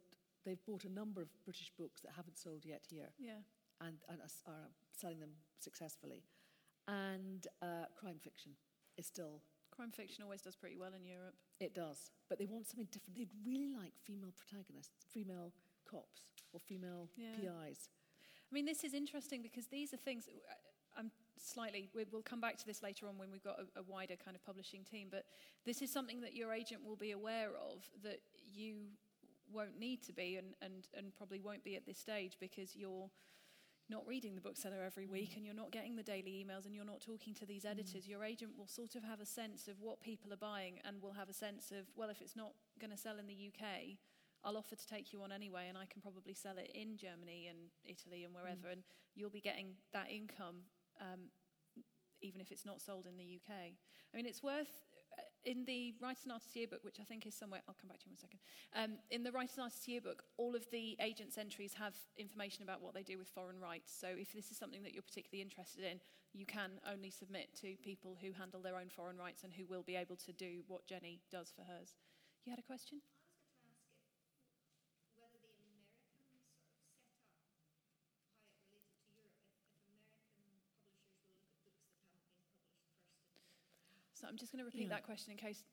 [0.46, 3.10] they've bought a number of British books that haven't sold yet here.
[3.20, 3.44] Yeah.
[3.82, 6.24] And, and are selling them successfully.
[6.88, 8.52] And uh, crime fiction
[8.98, 9.42] is still.
[9.72, 11.36] Crime fiction always does pretty well in Europe.
[11.60, 12.12] It does.
[12.30, 13.18] But they want something different.
[13.18, 15.52] They'd really like female protagonists, female
[15.90, 17.36] cops, or female yeah.
[17.36, 17.90] PIs.
[18.50, 20.30] I mean, this is interesting because these are things.
[21.46, 24.36] Slightly, we'll come back to this later on when we've got a, a, wider kind
[24.36, 25.26] of publishing team, but
[25.64, 28.20] this is something that your agent will be aware of that
[28.52, 28.88] you
[29.54, 33.10] won't need to be and, and, and probably won't be at this stage because you're,
[33.90, 35.38] not reading the bookseller every week mm.
[35.38, 37.72] and you're not getting the daily emails and you're not talking to these mm.
[37.72, 41.02] editors, your agent will sort of have a sense of what people are buying and
[41.02, 43.98] will have a sense of, well, if it's not going to sell in the UK,
[44.44, 47.48] I'll offer to take you on anyway and I can probably sell it in Germany
[47.50, 48.74] and Italy and wherever, mm.
[48.74, 48.84] and
[49.16, 50.66] you'll be getting that income
[51.02, 51.32] um,
[52.22, 53.54] even if it's not sold in the UK.
[54.14, 54.82] I mean, it's worth
[55.18, 58.00] uh, in the Writers and Artists Yearbook, which I think is somewhere, I'll come back
[58.00, 58.40] to you in a second.
[58.74, 62.82] Um, in the Writers and Artists Yearbook, all of the agents' entries have information about
[62.82, 63.96] what they do with foreign rights.
[63.96, 66.00] So if this is something that you're particularly interested in,
[66.34, 69.84] you can only submit to people who handle their own foreign rights and who will
[69.84, 71.94] be able to do what Jenny does for hers.
[72.46, 73.00] You had a question?
[84.26, 84.96] So I'm just going to repeat yeah.
[84.96, 85.64] that question in case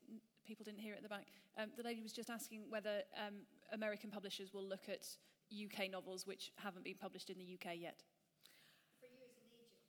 [0.45, 1.25] people didn't hear it at the back.
[1.57, 3.33] Um, the lady was just asking whether um,
[3.71, 5.07] American publishers will look at
[5.49, 8.03] UK novels which haven't been published in the UK yet.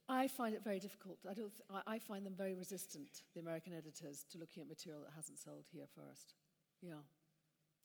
[0.08, 1.18] I find it very difficult.
[1.28, 5.02] I, don't th- I find them very resistant, the American editors, to looking at material
[5.02, 6.34] that hasn't sold here first.
[6.80, 7.04] Yeah.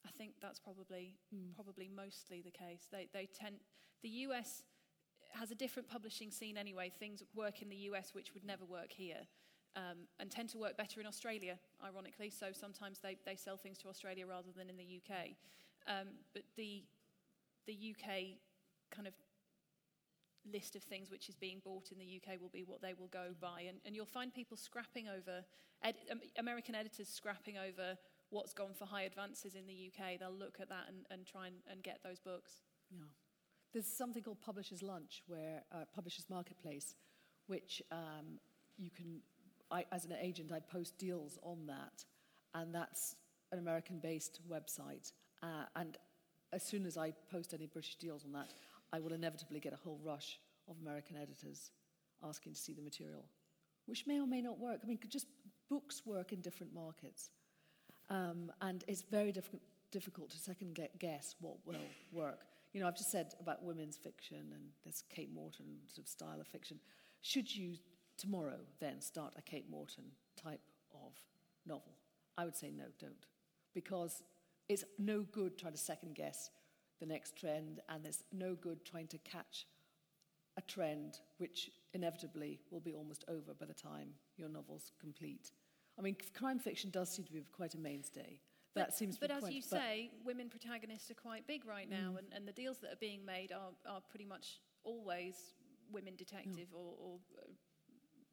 [0.06, 1.54] I think that's probably mm.
[1.56, 2.88] probably mostly the case.
[2.90, 3.58] They they tend
[4.02, 4.64] the US
[5.32, 6.92] has a different publishing scene anyway.
[7.00, 9.28] Things work in the US which would never work here
[9.76, 12.30] um, and tend to work better in Australia, ironically.
[12.30, 15.30] So sometimes they, they sell things to Australia rather than in the UK.
[15.88, 16.84] Um, but the,
[17.66, 18.40] the UK
[18.92, 19.14] kind of
[20.52, 23.08] list of things which is being bought in the UK will be what they will
[23.08, 23.62] go by.
[23.68, 25.44] And, and you'll find people scrapping over,
[25.84, 27.98] ed, um, American editors scrapping over
[28.30, 30.20] what's gone for high advances in the UK.
[30.20, 32.62] They'll look at that and, and try and, and get those books.
[32.92, 33.06] Yeah.
[33.74, 36.96] There's something called Publishers Lunch, where uh, Publishers Marketplace,
[37.46, 38.40] which um,
[38.78, 39.22] you can
[39.72, 42.04] I, as an agent, I post deals on that,
[42.54, 43.16] and that's
[43.52, 45.12] an American based website.
[45.42, 45.98] Uh, and
[46.54, 48.54] as soon as I post any British deals on that,
[48.92, 51.72] I will inevitably get a whole rush of American editors
[52.24, 53.26] asking to see the material,
[53.86, 54.80] which may or may not work.
[54.84, 55.28] I mean, just
[55.70, 57.30] books work in different markets.
[58.10, 59.56] Um, and it's very diff-
[59.92, 61.76] difficult to second guess what will
[62.12, 62.40] work.
[62.74, 66.40] You know, I've just said about women's fiction and this Kate Morton sort of style
[66.40, 66.80] of fiction.
[67.22, 67.76] Should you
[68.20, 70.06] tomorrow then start a Kate Morton
[70.42, 70.62] type
[70.94, 71.14] of
[71.66, 71.94] novel?
[72.38, 73.26] I would say no, don't.
[73.74, 74.24] Because
[74.68, 76.52] it's no good trying to second guess
[77.00, 79.66] the next trend, and there's no good trying to catch
[80.58, 85.52] a trend which inevitably will be almost over by the time your novel's complete.
[85.98, 88.42] I mean, crime fiction does seem to be quite a mainstay.
[88.76, 92.14] That but, seems but as quite, you say, women protagonists are quite big right now,
[92.14, 92.20] mm.
[92.20, 95.36] and, and the deals that are being made are, are pretty much always
[95.92, 97.18] women detective or, or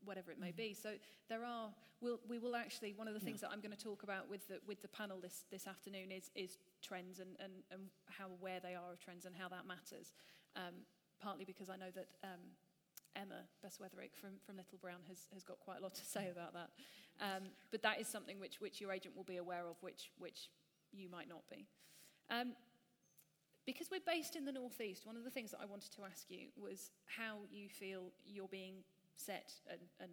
[0.06, 0.72] whatever it may be.
[0.72, 0.90] So
[1.28, 1.68] there are,
[2.00, 3.48] we'll, we will actually, one of the things yeah.
[3.48, 6.30] that I'm going to talk about with the, with the panel this, this afternoon is,
[6.34, 10.14] is trends and, and, and how aware they are of trends and how that matters.
[10.56, 10.86] Um,
[11.20, 12.40] partly because I know that um,
[13.14, 16.54] Emma Beswetherick from, from Little Brown has, has got quite a lot to say about
[16.54, 16.70] that.
[17.20, 20.50] Um, but that is something which, which your agent will be aware of, which, which
[20.92, 21.66] you might not be.
[22.30, 22.52] Um,
[23.66, 26.30] because we're based in the Northeast, one of the things that I wanted to ask
[26.30, 28.84] you was how you feel you're being
[29.16, 30.10] set and, and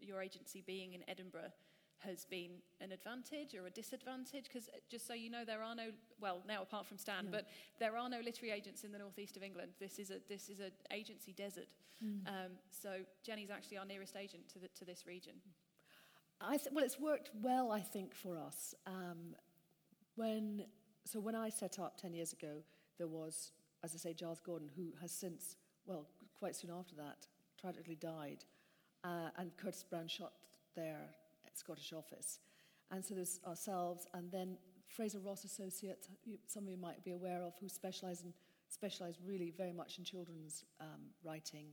[0.00, 1.52] your agency being in Edinburgh
[1.98, 4.44] has been an advantage or a disadvantage?
[4.44, 5.88] Because uh, just so you know, there are no,
[6.20, 9.42] well, now apart from Stan, but there are no literary agents in the northeast of
[9.42, 9.72] England.
[9.78, 11.68] This is a this is an agency desert.
[12.02, 12.26] Mm.
[12.26, 12.90] Um, so
[13.22, 15.34] Jenny's actually our nearest agent to the, to this region.
[16.40, 18.74] I th- well, it's worked well, I think, for us.
[18.86, 19.36] Um,
[20.16, 20.64] when
[21.04, 22.62] so when I set up ten years ago,
[22.96, 23.52] there was,
[23.84, 26.06] as I say, Giles Gordon, who has since, well,
[26.38, 27.26] quite soon after that,
[27.60, 28.44] tragically died,
[29.04, 30.32] uh, and Curtis Brown shot
[30.74, 30.98] their
[31.54, 32.38] Scottish office.
[32.90, 34.56] And so there's ourselves, and then
[34.88, 36.08] Fraser Ross Associates,
[36.46, 38.32] some of you might be aware of, who specialise in
[38.68, 41.66] specialise really very much in children's um, writing.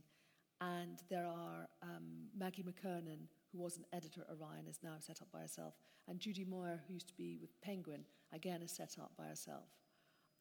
[0.60, 5.22] And there are um, Maggie McKernan, who was an editor at Orion, is now set
[5.22, 5.74] up by herself.
[6.08, 9.68] And Judy Moir, who used to be with Penguin, again is set up by herself.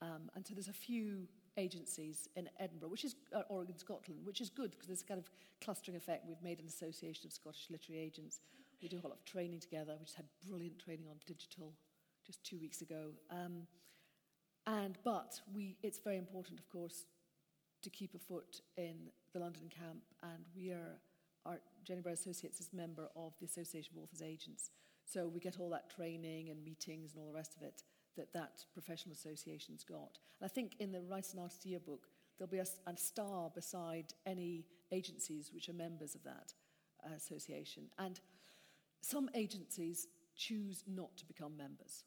[0.02, 4.42] Um, and so there's a few agencies in Edinburgh, which is uh, Oregon, Scotland, which
[4.42, 5.30] is good because there's a kind of
[5.64, 6.26] clustering effect.
[6.28, 8.40] We've made an association of Scottish literary agents.
[8.82, 9.96] We do a lot of training together.
[10.00, 11.74] We just had brilliant training on digital
[12.26, 13.12] just two weeks ago.
[13.32, 13.64] Um,
[14.68, 17.06] and but we, it's very important, of course,
[17.82, 21.00] to keep a foot in the London camp, and we are
[21.46, 24.72] our Jenny Brown Associates is member of the Association of Authors Agents.
[25.06, 27.84] So we get all that training and meetings and all the rest of it
[28.18, 30.20] that that professional association's got.
[30.40, 32.08] And I think in the Writers and Artists Yearbook,
[32.38, 36.54] there'll be a, a star beside any agencies which are members of that
[37.06, 37.84] uh, association.
[37.98, 38.20] And
[39.02, 42.04] some agencies choose not to become members.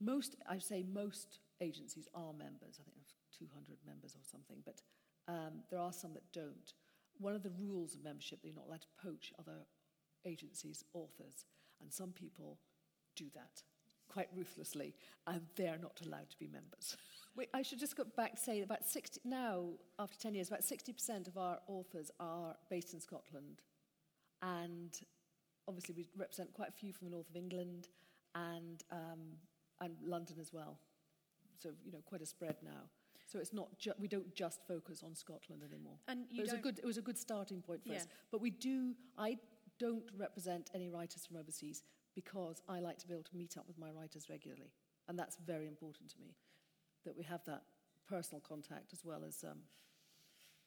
[0.00, 2.78] Most, I say most agencies are members.
[2.80, 4.58] I think there's 200 members or something.
[4.64, 4.82] But
[5.28, 6.74] Um, there are some that don't.
[7.18, 9.66] One of the rules of membership, that you're not allowed to poach other
[10.24, 11.44] agencies' authors,
[11.80, 12.58] and some people
[13.14, 13.62] do that
[14.12, 14.94] quite ruthlessly,
[15.26, 16.96] and they're not allowed to be members.
[17.36, 21.28] Wait, I should just go back say about 60 now after 10 years about 60%
[21.28, 23.62] of our authors are based in Scotland.
[24.42, 24.98] And
[25.68, 27.88] obviously we represent quite a few from the north of England
[28.34, 29.36] and um,
[29.80, 30.78] and London as well.
[31.62, 32.90] So you know quite a spread now.
[33.26, 35.98] So it's not ju- we don't just focus on Scotland anymore.
[36.08, 38.08] And you it was a good it was a good starting point for us.
[38.32, 39.38] But we do I
[39.78, 41.82] don't represent any writers from overseas
[42.20, 44.72] because I like to be able to meet up with my writers regularly
[45.08, 46.34] and that's very important to me
[47.04, 47.62] that we have that
[48.08, 49.58] personal contact as well as um,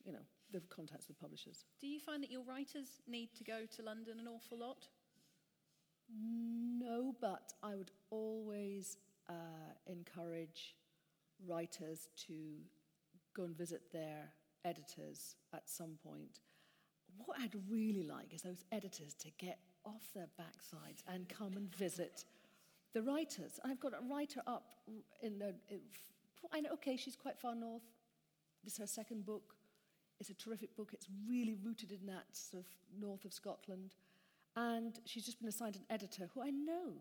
[0.06, 3.60] you know the contacts with publishers Do you find that your writers need to go
[3.76, 4.88] to London an awful lot?
[6.12, 8.98] No, but I would always
[9.30, 9.34] uh,
[9.88, 10.76] encourage
[11.48, 12.34] writers to
[13.36, 14.30] go and visit their
[14.66, 16.40] editors at some point.
[17.18, 21.74] What I'd really like is those editors to get off their backsides and come and
[21.76, 22.26] visit
[22.94, 23.60] the writers.
[23.64, 24.72] I've got a writer up
[25.22, 25.56] in the.
[26.52, 27.84] I know, okay, she's quite far north.
[28.64, 29.56] This is her second book.
[30.20, 30.92] It's a terrific book.
[30.94, 32.68] It's really rooted in that sort of
[33.00, 33.96] north of Scotland.
[34.56, 36.94] And she's just been assigned an editor who I know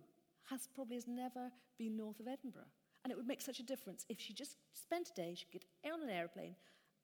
[0.51, 2.71] has probably has never been north of Edinburgh.
[3.05, 5.65] And it would make such a difference if she just spent a day, she could
[5.83, 6.55] get on an aeroplane,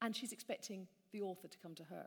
[0.01, 2.07] and she's expecting the author to come to her.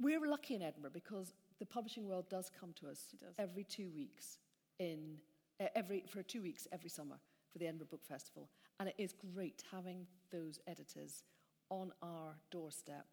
[0.00, 4.38] We're lucky in Edinburgh because the publishing world does come to us every two weeks
[4.78, 5.16] in
[5.60, 7.16] uh, every for two weeks every summer
[7.52, 11.22] for the Edinburgh Book Festival, and it is great having those editors
[11.70, 13.06] on our doorstep,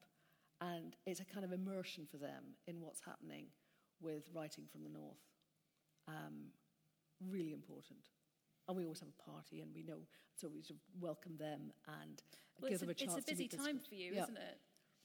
[0.61, 3.45] and it's a kind of immersion for them in what's happening
[4.01, 5.21] with writing from the north.
[6.07, 6.51] Um,
[7.25, 8.09] really important.
[8.67, 9.99] And we always have a party, and we know,
[10.35, 11.71] so we should welcome them
[12.01, 12.21] and
[12.61, 14.23] Well, give them a, a chance it's a busy time for you, Yeah.
[14.23, 14.57] isn't it?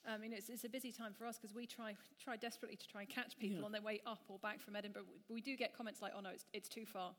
[0.07, 2.89] I mean, it's, it's a busy time for us because we try try desperately to
[2.89, 3.65] try and catch people Yeah.
[3.67, 5.03] on their way up or back from Edinburgh.
[5.29, 7.13] We, do get comments like, "Oh no, it's, it's too far."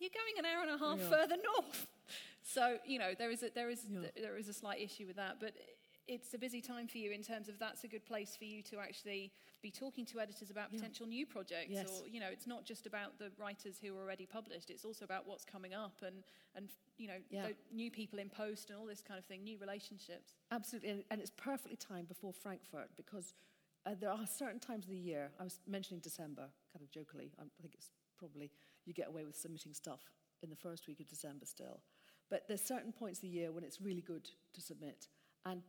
[0.00, 1.08] You're going an hour and a half Yeah.
[1.08, 1.86] further north,
[2.42, 4.08] so you know there is a, there is Yeah.
[4.20, 5.54] there is a slight issue with that, but.
[6.06, 8.62] It's a busy time for you in terms of that's a good place for you
[8.64, 9.32] to actually
[9.62, 10.76] be talking to editors about Yeah.
[10.78, 11.70] potential new projects.
[11.70, 11.88] Yes.
[12.02, 15.04] Or, you know, it's not just about the writers who are already published, it's also
[15.06, 16.22] about what's coming up and,
[16.54, 17.48] and you know, Yeah.
[17.48, 20.34] the new people in post and all this kind of thing, new relationships.
[20.50, 23.32] Absolutely, and, and it's perfectly timed before Frankfurt because
[23.86, 25.32] uh, there are certain times of the year.
[25.40, 27.32] I was mentioning December, kind of jokily.
[27.38, 28.50] I think it's probably
[28.84, 30.10] you get away with submitting stuff
[30.42, 31.82] in the first week of December still,
[32.28, 35.08] but there's certain points of the year when it's really good to submit,
[35.46, 35.62] and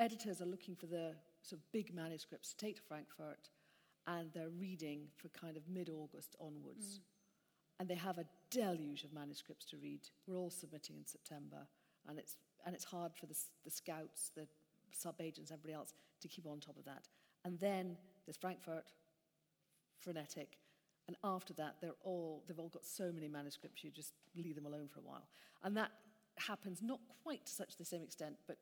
[0.00, 3.50] editors are looking for the sort of big manuscripts to take to Frankfurt,
[4.06, 6.98] and they're reading for kind of mid-August onwards.
[6.98, 7.80] Mm.
[7.80, 10.00] and they have a deluge of manuscripts to read.
[10.26, 11.66] We're all submitting in September,
[12.08, 12.36] and it's
[12.66, 14.46] and it's hard for the, the scouts, the
[14.90, 17.08] sub agents, everybody else to keep on top of that.
[17.44, 17.96] And then
[18.26, 18.90] there's Frankfurt,
[20.00, 20.58] frenetic,
[21.06, 24.66] and after that they're all they've all got so many manuscripts you just leave them
[24.66, 25.28] alone for a while,
[25.62, 25.90] and that
[26.36, 28.56] happens not quite to such the same extent, but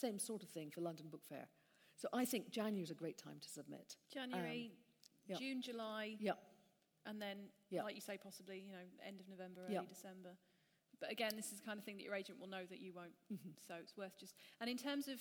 [0.00, 1.46] same sort of thing for London Book Fair.
[1.96, 3.96] So I think January is a great time to submit.
[4.12, 4.72] January,
[5.26, 5.36] yeah.
[5.36, 6.32] June, July, Yeah,
[7.06, 7.82] and then, Yeah.
[7.82, 9.86] like you say, possibly, you know, end of November, early.
[9.88, 10.36] December.
[10.98, 12.92] But again, this is the kind of thing that your agent will know that you
[12.92, 13.16] won't.
[13.32, 13.50] Mm-hmm.
[13.66, 14.34] So it's worth just.
[14.60, 15.18] And in terms of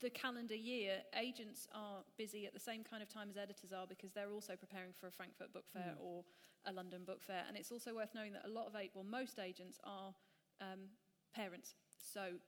[0.00, 3.86] the calendar year, agents are busy at the same kind of time as editors are
[3.86, 6.00] because they're also preparing for a Frankfurt Book Fair Mm.
[6.00, 6.24] or
[6.64, 7.44] a London Book Fair.
[7.48, 10.14] And it's also worth knowing that a lot of, well, most agents are
[10.60, 10.90] um,
[11.32, 11.74] parents.
[11.96, 12.38] So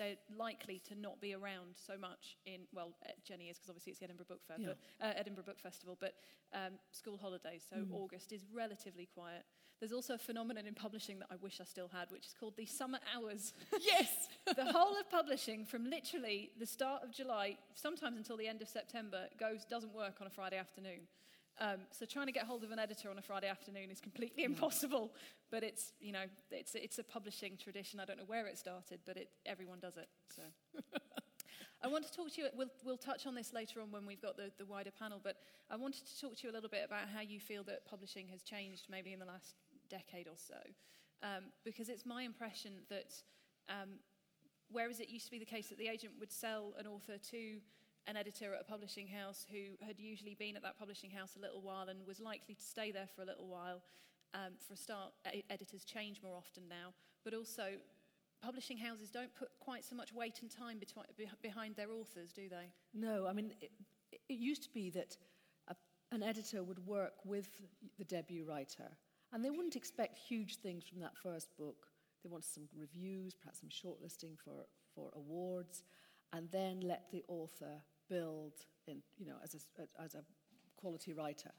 [0.00, 3.90] they're likely to not be around so much in, well, uh, Jenny is because obviously
[3.90, 4.68] it's the Edinburgh Book Fair, Yeah.
[4.98, 6.14] but uh, Edinburgh Book Festival, but
[6.54, 7.92] um, school holidays, so Mm.
[7.92, 9.44] August is relatively quiet.
[9.78, 12.56] There's also a phenomenon in publishing that I wish I still had, which is called
[12.56, 13.52] the summer hours.
[13.80, 14.28] yes.
[14.56, 18.68] the whole of publishing, from literally the start of July, sometimes until the end of
[18.68, 21.00] September, goes doesn't work on a Friday afternoon.
[21.60, 24.44] Um, so trying to get hold of an editor on a Friday afternoon is completely
[24.44, 25.12] impossible.
[25.50, 28.00] But it's you know it's it's a publishing tradition.
[28.00, 30.08] I don't know where it started, but it everyone does it.
[30.34, 30.42] So.
[31.82, 34.20] I want to talk to you, we'll, we'll touch on this later on when we've
[34.20, 35.36] got the, the wider panel, but
[35.70, 38.28] I wanted to talk to you a little bit about how you feel that publishing
[38.28, 39.54] has changed maybe in the last
[39.88, 40.60] decade or so.
[41.22, 43.14] Um, because it's my impression that
[43.70, 44.00] um,
[44.70, 47.56] whereas it used to be the case that the agent would sell an author to
[48.10, 51.40] an editor at a publishing house who had usually been at that publishing house a
[51.40, 53.80] little while and was likely to stay there for a little while,
[54.34, 56.92] um, for a start, e- editors change more often now,
[57.24, 57.74] but also
[58.42, 62.32] publishing houses don't put quite so much weight and time betwi- beh- behind their authors,
[62.32, 62.66] do they?
[62.92, 63.70] No, I mean, it,
[64.28, 65.16] it used to be that
[65.68, 65.76] a,
[66.10, 67.48] an editor would work with
[67.96, 68.90] the debut writer,
[69.32, 71.86] and they wouldn't expect huge things from that first book.
[72.24, 75.84] They wanted some reviews, perhaps some shortlisting for, for awards,
[76.32, 78.52] and then let the author build
[78.86, 80.22] in, you know, as a, as a
[80.76, 81.50] quality writer.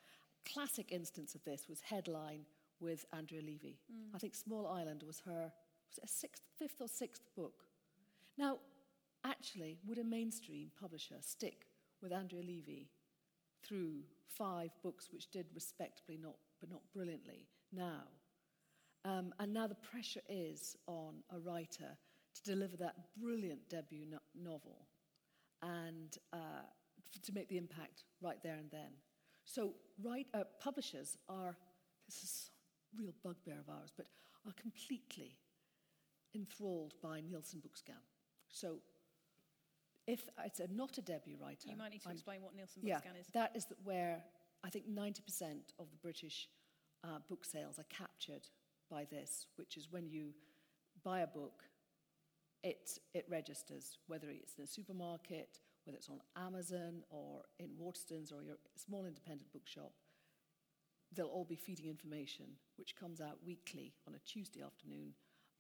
[0.52, 2.46] Classic instance of this was Headline
[2.80, 3.80] with Andrea Levy.
[3.92, 4.16] Mm.
[4.16, 5.52] I think Small Island was her
[5.90, 7.64] was it a sixth, fifth or sixth book.
[8.38, 8.60] Now,
[9.26, 11.68] actually, would a mainstream publisher stick
[12.02, 12.90] with Andrea Levy
[13.64, 14.04] through
[14.38, 18.04] five books which did respectably, not, but not brilliantly, now?
[19.04, 21.98] Um, and now the pressure is on a writer
[22.36, 24.88] to deliver that brilliant debut no- novel
[25.62, 26.66] and uh,
[27.24, 28.92] to make the impact right there and then.
[29.46, 31.58] So, right, uh, publishers are,
[32.08, 32.52] this is
[32.94, 34.08] a real bugbear of ours, but
[34.48, 35.38] are completely
[36.34, 38.02] enthralled by Nielsen Bookscan.
[38.50, 38.78] So,
[40.08, 41.70] if it's a, not a debut writer.
[41.70, 43.28] You might need to I'm, explain what Nielsen yeah, Bookscan is.
[43.34, 44.24] That is where
[44.64, 45.20] I think 90%
[45.80, 46.48] of the British
[47.04, 48.48] uh, book sales are captured
[48.90, 50.34] by this, which is when you
[51.04, 51.64] buy a book,
[52.64, 58.32] it, it registers, whether it's in a supermarket, whether it's on Amazon or in Waterstones
[58.32, 59.94] or your small independent bookshop,
[61.14, 62.46] they'll all be feeding information
[62.78, 65.14] which comes out weekly on a Tuesday afternoon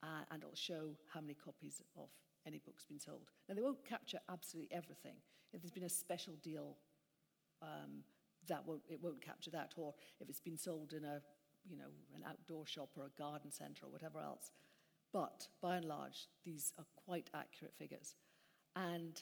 [0.03, 2.09] uh, and it'll show how many copies of
[2.47, 3.29] any book's been sold.
[3.47, 5.15] Now, they won't capture absolutely everything.
[5.53, 6.77] If there's been a special deal,
[7.61, 8.03] um,
[8.47, 9.73] that won't, it won't capture that.
[9.77, 11.21] Or if it's been sold in a,
[11.69, 14.51] you know, an outdoor shop or a garden centre or whatever else.
[15.13, 18.15] But by and large, these are quite accurate figures.
[18.75, 19.21] And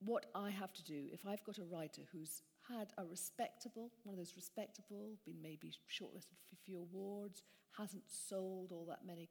[0.00, 4.14] what I have to do, if I've got a writer who's had a respectable, one
[4.14, 7.42] of those respectable, been maybe shortlisted for a few awards,
[7.78, 9.28] hasn't sold all that many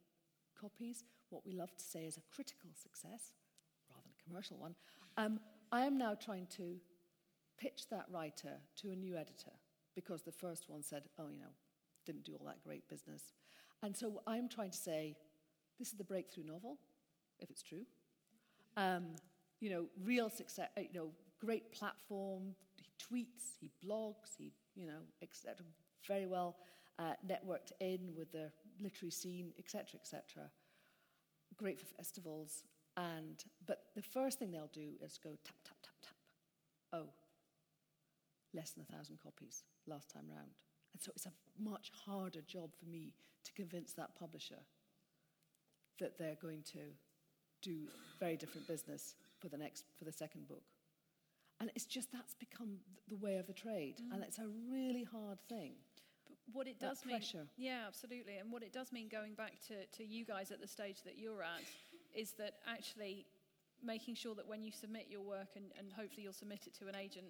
[0.59, 3.34] copies, what we love to say is a critical success,
[3.89, 4.76] rather than a commercial one,
[5.18, 5.39] um,
[5.72, 6.78] I am now trying to
[7.57, 9.51] pitch that writer to a new editor
[9.95, 11.53] because the first one said, oh, you know,
[12.05, 13.34] didn't do all that great business.
[13.84, 15.18] And so I'm trying to say,
[15.78, 16.78] this is the breakthrough novel,
[17.40, 17.86] if it's true.
[18.78, 19.08] Um,
[19.60, 21.10] you know, real success, uh, you know,
[21.40, 22.56] great platform.
[22.78, 25.66] He tweets, he blogs, he, you know, etc.
[26.08, 26.56] Very well
[26.98, 30.50] uh, networked in with the literary scene, etc., etc.
[31.58, 32.64] Great for festivals.
[32.96, 36.16] And but the first thing they'll do is go tap tap tap tap.
[36.94, 37.10] Oh,
[38.54, 40.52] less than a thousand copies last time round.
[40.94, 43.14] And so it's a much harder job for me
[43.44, 44.60] to convince that publisher
[46.00, 46.80] that they're going to
[47.62, 47.88] do
[48.20, 50.64] very different business for the next for the second book.
[51.60, 52.78] And it's just that's become
[53.08, 54.14] the way of the trade, mm.
[54.14, 55.74] and it's a really hard thing.
[56.28, 57.22] But what it does mean,
[57.58, 60.68] yeah, absolutely, and what it does mean going back to, to you guys at the
[60.68, 61.64] stage that you're at
[62.14, 63.26] is that actually
[63.84, 66.88] making sure that when you submit your work and, and hopefully you'll submit it to
[66.88, 67.28] an agent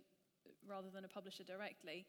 [0.68, 2.06] rather than a publisher directly,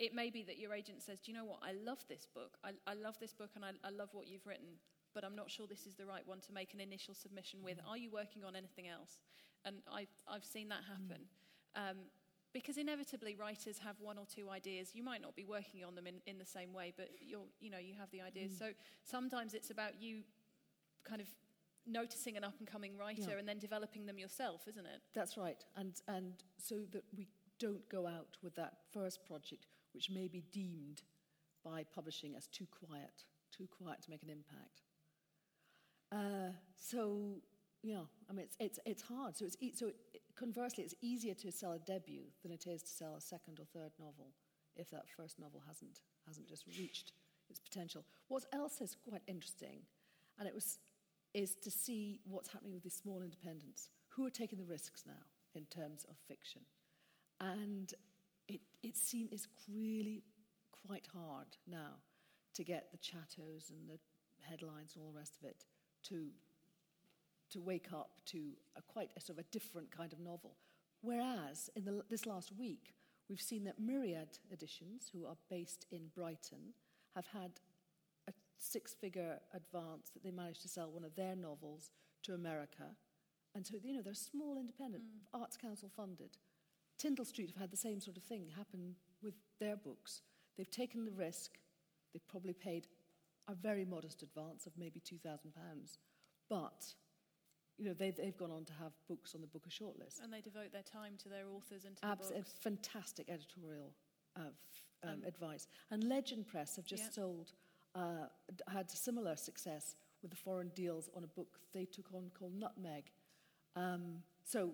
[0.00, 1.60] it may be that your agent says, Do you know what?
[1.62, 2.56] I love this book.
[2.64, 4.80] I, I love this book and I, I, love what you've written,
[5.14, 7.76] but I'm not sure this is the right one to make an initial submission with.
[7.76, 7.90] Mm.
[7.90, 9.20] Are you working on anything else?
[9.64, 11.22] And I've, I've seen that happen.
[11.76, 11.90] Mm.
[11.90, 11.96] Um,
[12.52, 14.90] because inevitably writers have one or two ideas.
[14.94, 17.70] You might not be working on them in, in the same way, but you're, you
[17.70, 18.52] know, you have the ideas.
[18.52, 18.58] Mm.
[18.58, 18.66] So
[19.04, 20.22] sometimes it's about you
[21.04, 21.28] kind of
[21.86, 23.38] noticing an up and coming writer yeah.
[23.38, 25.00] and then developing them yourself, isn't it?
[25.14, 25.62] That's right.
[25.76, 27.28] And, and so that we
[27.60, 31.02] don't go out with that first project, which may be deemed
[31.64, 33.24] by publishing as too quiet,
[33.56, 34.82] too quiet to make an impact.
[36.12, 37.40] Uh, so,
[37.82, 39.36] yeah, I mean, it's, it's, it's hard.
[39.36, 42.90] So, it's, so it, conversely, it's easier to sell a debut than it is to
[42.90, 44.32] sell a second or third novel
[44.76, 47.12] if that first novel hasn't, hasn't just reached
[47.48, 48.04] its potential.
[48.28, 49.80] What else is quite interesting,
[50.38, 50.78] and it was,
[51.34, 53.90] is to see what's happening with these small independents.
[54.10, 55.22] Who are taking the risks now
[55.54, 56.62] in terms of fiction?
[57.40, 57.92] And
[58.50, 60.24] it, it seems it's really
[60.86, 62.02] quite hard now
[62.54, 63.98] to get the chattos and the
[64.40, 65.64] headlines and all the rest of it
[66.02, 66.26] to,
[67.50, 68.38] to wake up to
[68.76, 70.56] a quite a sort of a different kind of novel.
[71.00, 72.94] Whereas in the, this last week,
[73.28, 76.74] we've seen that Myriad Editions, who are based in Brighton,
[77.14, 77.52] have had
[78.28, 81.90] a six figure advance that they managed to sell one of their novels
[82.24, 82.96] to America.
[83.54, 85.40] And so, you know, they're small independent, mm.
[85.40, 86.36] Arts Council funded.
[87.00, 90.22] Tindal Street have had the same sort of thing happen with their books.
[90.56, 91.52] They've taken the risk,
[92.12, 92.86] they've probably paid
[93.48, 95.98] a very modest advance of maybe £2,000,
[96.48, 96.94] but
[97.78, 100.22] you know, they've, they've gone on to have books on the Booker shortlist.
[100.22, 102.54] And they devote their time to their authors and to Abs- the books.
[102.60, 103.94] Fantastic editorial
[104.36, 104.42] uh,
[105.02, 105.66] um, um, advice.
[105.90, 107.10] And Legend Press have just yeah.
[107.10, 107.52] sold,
[107.94, 108.26] uh,
[108.68, 113.04] had similar success with the foreign deals on a book they took on called Nutmeg.
[113.76, 114.72] Um, so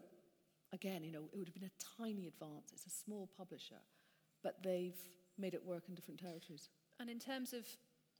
[0.72, 2.70] again, you know, it would have been a tiny advance.
[2.72, 3.80] It's a small publisher,
[4.42, 4.98] but they've
[5.38, 6.68] made it work in different territories.
[7.00, 7.66] And in terms of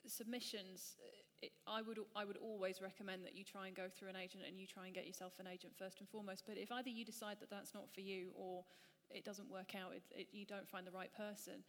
[0.06, 0.96] submissions,
[1.42, 4.44] it, I, would, I would always recommend that you try and go through an agent
[4.46, 6.44] and you try and get yourself an agent first and foremost.
[6.46, 8.64] But if either you decide that that's not for you or
[9.10, 11.64] it doesn't work out, it, it, you don't find the right person,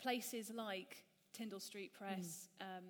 [0.00, 1.04] places like
[1.36, 2.64] Tindal Street Press, mm.
[2.64, 2.84] um,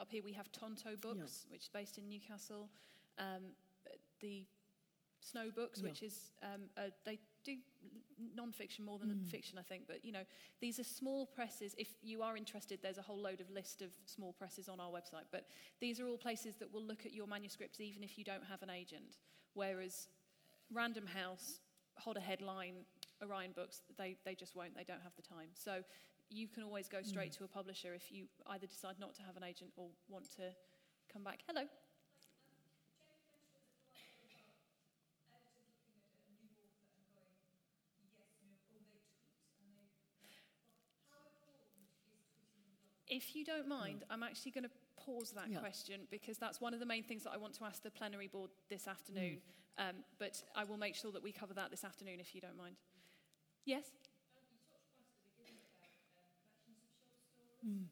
[0.00, 1.52] up here we have Tonto Books, yeah.
[1.52, 2.68] which is based in Newcastle.
[3.18, 3.54] Um,
[4.20, 4.44] the
[5.20, 5.88] Snow Books, yeah.
[5.88, 6.62] which is um,
[7.04, 7.56] they do
[8.34, 9.26] non-fiction more than mm.
[9.26, 9.84] fiction, I think.
[9.86, 10.24] But you know,
[10.60, 11.74] these are small presses.
[11.78, 14.90] If you are interested, there's a whole load of list of small presses on our
[14.90, 15.26] website.
[15.30, 15.46] But
[15.80, 18.62] these are all places that will look at your manuscripts, even if you don't have
[18.62, 19.18] an agent.
[19.54, 20.08] Whereas
[20.72, 21.60] Random House,
[21.96, 22.84] Hodder Headline,
[23.22, 24.76] Orion Books, they they just won't.
[24.76, 25.48] They don't have the time.
[25.54, 25.82] So
[26.30, 27.38] you can always go straight mm.
[27.38, 30.42] to a publisher if you either decide not to have an agent or want to
[31.12, 31.40] come back.
[31.46, 31.62] Hello.
[43.10, 45.58] If you don't mind, I'm actually going to pause that yeah.
[45.58, 48.28] question because that's one of the main things that I want to ask the plenary
[48.28, 49.38] board this afternoon.
[49.78, 49.88] Mm.
[49.88, 52.56] Um, but I will make sure that we cover that this afternoon if you don't
[52.56, 52.76] mind.
[53.64, 53.84] Yes?
[57.66, 57.84] Mm.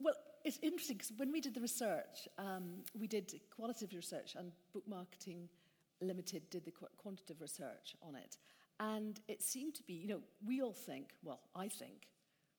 [0.00, 0.14] Well,
[0.44, 4.84] it's interesting because when we did the research, um, we did qualitative research, and Book
[4.88, 5.48] Marketing
[6.00, 8.36] Limited did the quantitative research on it.
[8.80, 12.08] And it seemed to be, you know, we all think, well, I think,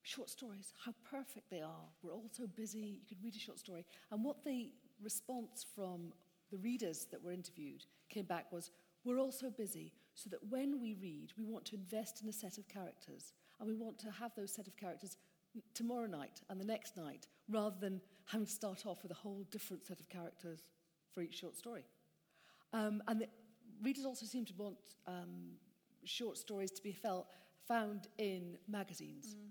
[0.03, 1.85] short stories, how perfect they are.
[2.01, 3.85] We're all so busy, you could read a short story.
[4.11, 6.13] And what the response from
[6.51, 8.71] the readers that were interviewed came back was,
[9.05, 12.33] we're all so busy, so that when we read, we want to invest in a
[12.33, 13.33] set of characters.
[13.59, 15.17] And we want to have those set of characters
[15.73, 19.45] tomorrow night and the next night, rather than having to start off with a whole
[19.51, 20.65] different set of characters
[21.13, 21.83] for each short story.
[22.73, 23.27] Um, and the
[23.81, 25.53] readers also seem to want um,
[26.05, 27.27] short stories to be felt,
[27.67, 29.49] found in magazines mm.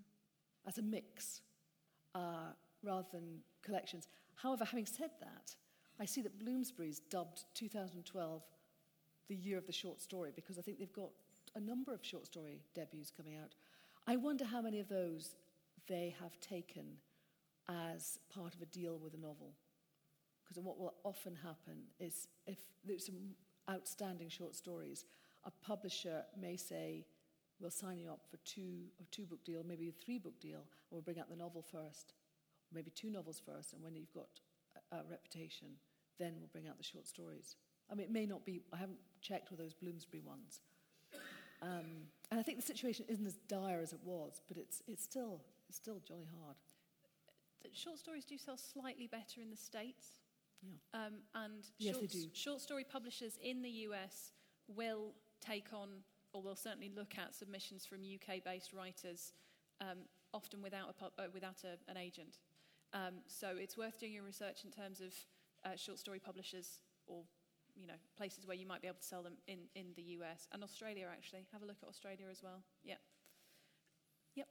[0.66, 1.42] as a mix
[2.14, 4.08] uh, rather than collections.
[4.34, 5.54] However, having said that,
[6.00, 8.42] I see that Bloomsbury's dubbed 2012
[9.28, 11.10] the year of the short story because I think they've got
[11.54, 13.54] a number of short story debuts coming out.
[14.06, 15.36] I wonder how many of those
[15.86, 16.84] they have taken
[17.68, 19.52] as part of a deal with a novel.
[20.42, 23.34] Because what will often happen is if there's some
[23.70, 25.04] outstanding short stories,
[25.44, 27.06] a publisher may say,
[27.60, 30.60] we'll sign you up for two, a two book deal, maybe a three book deal,
[30.90, 32.14] or we'll bring out the novel first,
[32.72, 34.28] maybe two novels first, and when you've got
[34.92, 35.68] a, a reputation,
[36.18, 37.56] then we'll bring out the short stories.
[37.90, 40.60] I mean, it may not be, I haven't checked with those Bloomsbury ones.
[41.62, 45.02] Um, and I think the situation isn't as dire as it was, but it's, it's,
[45.02, 46.56] still, it's still jolly hard.
[47.62, 50.20] The short stories do sell slightly better in the States.
[50.62, 51.06] Yeah.
[51.06, 52.26] Um, and yes, short, they do.
[52.32, 54.32] short story publishers in the US
[54.68, 55.88] will take on,
[56.32, 59.32] or will certainly look at submissions from UK based writers,
[59.80, 59.98] um,
[60.32, 62.38] often without, a, uh, without a, an agent.
[62.92, 65.12] Um, so it's worth doing your research in terms of
[65.64, 67.22] uh, short story publishers or
[67.76, 70.48] you know places where you might be able to sell them in, in the US
[70.52, 71.46] and Australia actually.
[71.52, 72.62] Have a look at Australia as well.
[72.84, 72.94] Yeah.
[74.34, 74.48] Yep.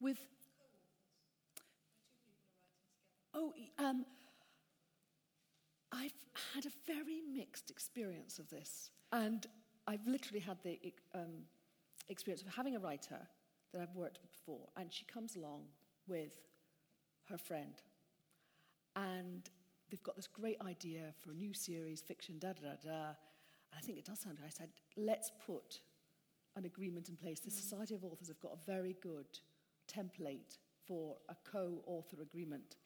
[0.00, 0.18] With
[3.32, 4.04] Oh, um,
[5.92, 6.14] I've
[6.54, 8.90] had a very mixed experience of this.
[9.12, 9.46] And
[9.86, 10.78] I've literally had the
[11.14, 11.44] um,
[12.08, 13.18] experience of having a writer
[13.72, 15.62] that I've worked with before, and she comes along
[16.06, 16.32] with
[17.28, 17.74] her friend.
[18.96, 19.48] And
[19.90, 23.06] they've got this great idea for a new series, fiction, da da da da.
[23.76, 24.38] I think it does sound.
[24.44, 25.80] I said, let's put
[26.56, 27.40] an agreement in place.
[27.40, 29.26] The Society of Authors have got a very good
[29.88, 32.76] template for a co-author agreement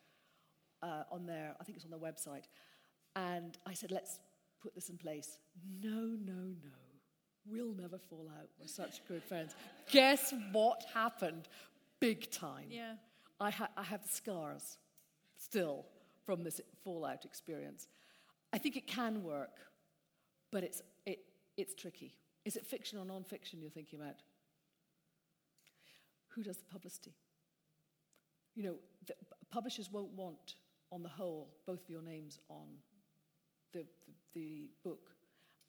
[0.82, 1.54] uh, on their.
[1.58, 2.44] I think it's on their website.
[3.16, 4.18] And I said, let's
[4.62, 5.38] put this in place.
[5.82, 6.70] No, no, no.
[7.46, 8.48] We'll never fall out.
[8.58, 9.54] We're such good friends.
[9.90, 11.48] Guess what happened?
[12.00, 12.66] Big time.
[12.70, 12.94] Yeah.
[13.38, 14.78] I, ha- I have scars
[15.36, 15.84] still
[16.24, 17.86] from this fallout experience.
[18.52, 19.58] I think it can work,
[20.50, 21.18] but it's, it,
[21.56, 22.14] it's tricky.
[22.44, 24.16] Is it fiction or non-fiction you're thinking about?
[26.28, 27.14] Who does the publicity?
[28.54, 28.74] You know,
[29.06, 29.14] the
[29.50, 30.56] publishers won't want,
[30.90, 32.66] on the whole, both of your names on
[33.74, 33.84] the,
[34.34, 35.10] the, book,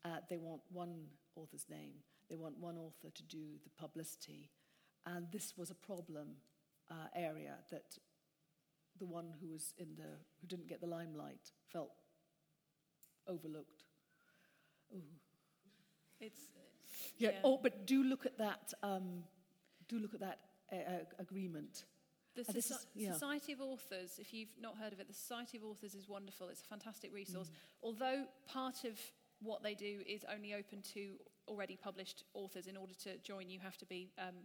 [0.05, 1.91] uh, they want one author's name.
[2.29, 4.49] They want one author to do the publicity.
[5.05, 6.37] And this was a problem
[6.89, 7.97] uh, area that
[8.99, 10.03] the one who was in the,
[10.39, 11.91] who didn't get the limelight felt
[13.27, 13.83] overlooked.
[14.93, 15.01] Ooh.
[16.21, 16.39] It's,
[17.17, 17.29] yeah.
[17.31, 17.37] yeah.
[17.43, 19.23] Oh, but do look at that, um,
[19.87, 20.39] do look at that
[20.71, 21.85] uh, uh agreement.
[22.35, 23.13] The is, yeah.
[23.13, 26.49] Society of Authors, if you've not heard of it, the Society of Authors is wonderful.
[26.49, 27.47] It's a fantastic resource.
[27.47, 27.53] Mm.
[27.81, 28.99] Although part of
[29.41, 31.13] what they do is only open to
[31.47, 32.67] already published authors.
[32.67, 34.35] In order to join, you have to be um,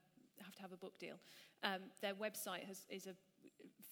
[0.45, 1.16] have to have a book deal.
[1.62, 3.14] Um, their website has, is a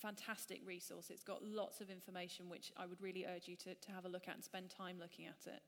[0.00, 1.10] fantastic resource.
[1.10, 4.08] It's got lots of information, which I would really urge you to, to have a
[4.08, 5.62] look at and spend time looking at it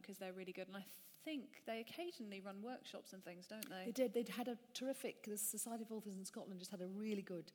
[0.00, 0.68] because um, they're really good.
[0.68, 0.84] And I
[1.24, 3.86] think they occasionally run workshops and things, don't they?
[3.86, 4.14] They did.
[4.14, 7.52] They'd had a terrific, the Society of Authors in Scotland just had a really good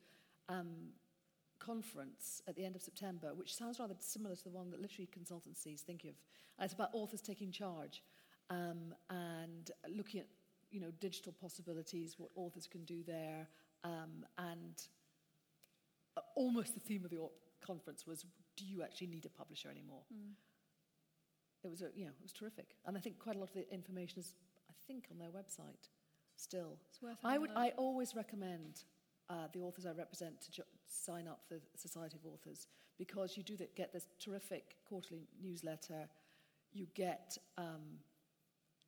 [0.49, 0.93] um,
[1.59, 5.09] conference at the end of September, which sounds rather similar to the one that literary
[5.17, 6.11] consultancies think of.
[6.57, 8.03] And it's about authors taking charge
[8.49, 10.27] um, and looking at
[10.71, 13.47] you know digital possibilities, what authors can do there,
[13.83, 14.81] um, and
[16.17, 17.19] uh, almost the theme of the
[17.65, 20.33] conference was, "Do you actually need a publisher anymore?" Mm.
[21.65, 23.55] It was a, you know it was terrific, and I think quite a lot of
[23.55, 24.35] the information is
[24.69, 25.89] I think on their website
[26.35, 26.77] still.
[26.89, 28.83] It's worth I would I always recommend
[29.29, 33.43] uh, the authors I represent to sign up for the Society of Authors because you
[33.43, 36.07] do the, get this terrific quarterly newsletter.
[36.73, 37.99] You get, um,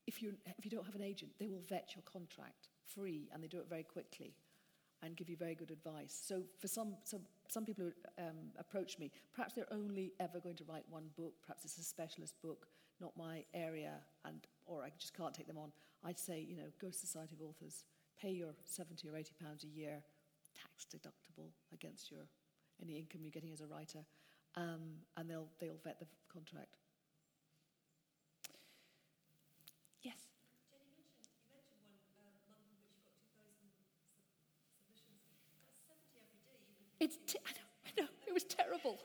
[0.05, 3.43] if, you, if you don't have an agent, they will vet your contract free and
[3.43, 4.33] they do it very quickly
[5.03, 6.19] and give you very good advice.
[6.25, 10.55] So for some, some, some people who um, approach me, perhaps they're only ever going
[10.57, 12.67] to write one book, perhaps it's a specialist book,
[12.99, 13.93] not my area,
[14.25, 15.71] and, or I just can't take them on.
[16.03, 17.83] I'd say, you know, go to Society of Authors,
[18.19, 20.01] pay your 70 or 80 pounds a year,
[20.55, 22.21] tax deductible against your
[22.81, 24.05] any income you're getting as a writer,
[24.55, 24.81] um,
[25.17, 26.77] and they'll they'll vet the contract.
[30.01, 30.15] Yes.
[36.99, 38.99] It's t- I, know, I know it was terrible.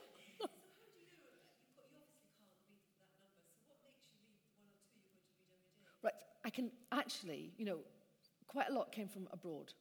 [6.03, 6.14] right,
[6.45, 6.70] I can
[7.23, 7.79] actually, you know,
[8.49, 9.73] quite a lot came from abroad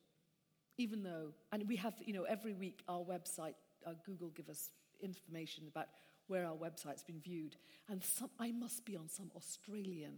[0.78, 3.54] even though, and we have, you know, every week our website,
[3.86, 4.70] uh, Google give us
[5.02, 5.88] information about
[6.28, 7.56] where our website's been viewed.
[7.90, 10.14] And some, I must be on some Australian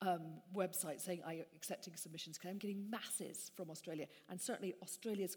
[0.00, 4.06] um, website saying I'm accepting submissions because I'm getting masses from Australia.
[4.30, 5.36] And certainly Australia's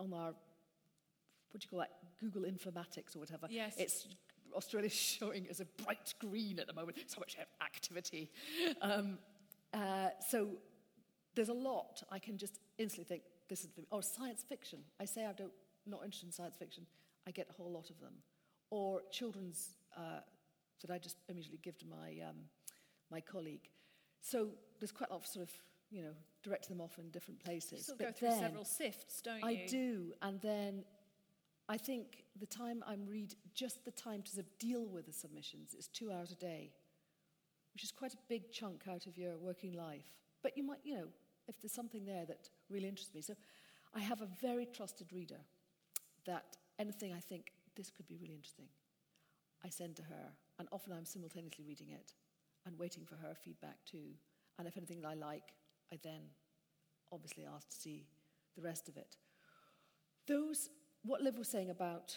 [0.00, 3.46] on our, what do you call that, Google Informatics or whatever.
[3.50, 3.74] Yes.
[3.78, 4.08] It's
[4.54, 8.30] Australia's showing as a bright green at the moment, so much activity.
[8.80, 9.18] Um,
[9.74, 10.48] uh, so
[11.34, 14.78] there's a lot I can just instantly think, this is, or science fiction.
[15.00, 15.52] I say I don't,
[15.86, 16.86] not interested in science fiction.
[17.26, 18.14] I get a whole lot of them.
[18.70, 20.20] Or children's uh,
[20.80, 22.36] that I just immediately give to my, um,
[23.10, 23.68] my colleague.
[24.20, 24.48] So
[24.80, 25.52] there's quite a lot of sort of,
[25.90, 27.72] you know, direct them off in different places.
[27.72, 29.46] You sort of go through several sifts, don't you?
[29.46, 30.12] I do.
[30.22, 30.84] And then
[31.68, 35.12] I think the time I'm read, just the time to sort of deal with the
[35.12, 36.72] submissions is two hours a day,
[37.74, 40.06] which is quite a big chunk out of your working life.
[40.42, 41.08] But you might, you know,
[41.48, 43.20] if there's something there that really interests me.
[43.20, 43.34] So
[43.94, 45.40] I have a very trusted reader
[46.26, 48.66] that anything I think this could be really interesting,
[49.64, 50.32] I send to her.
[50.58, 52.14] And often I'm simultaneously reading it
[52.66, 54.14] and waiting for her feedback too.
[54.58, 55.52] And if anything I like,
[55.92, 56.20] I then
[57.12, 58.06] obviously ask to see
[58.56, 59.16] the rest of it.
[60.26, 60.70] Those,
[61.04, 62.16] what Liv was saying about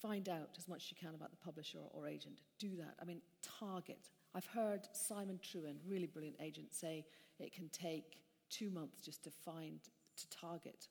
[0.00, 2.94] find out as much as you can about the publisher or agent, do that.
[3.00, 3.22] I mean,
[3.58, 4.10] target.
[4.34, 7.04] I've heard Simon Trewin, really brilliant agent, say
[7.38, 8.18] it can take
[8.50, 9.80] two months just to find,
[10.16, 10.88] to target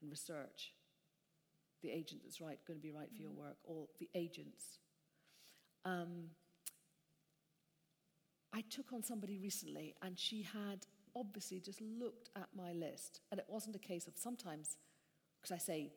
[0.00, 0.72] and research
[1.82, 3.38] the agent that's right, going to be right for your mm.
[3.38, 4.78] work, or the agents.
[5.84, 6.30] Um,
[8.52, 13.38] I took on somebody recently, and she had obviously just looked at my list, and
[13.38, 14.78] it wasn't a case of sometimes,
[15.40, 15.92] because I say,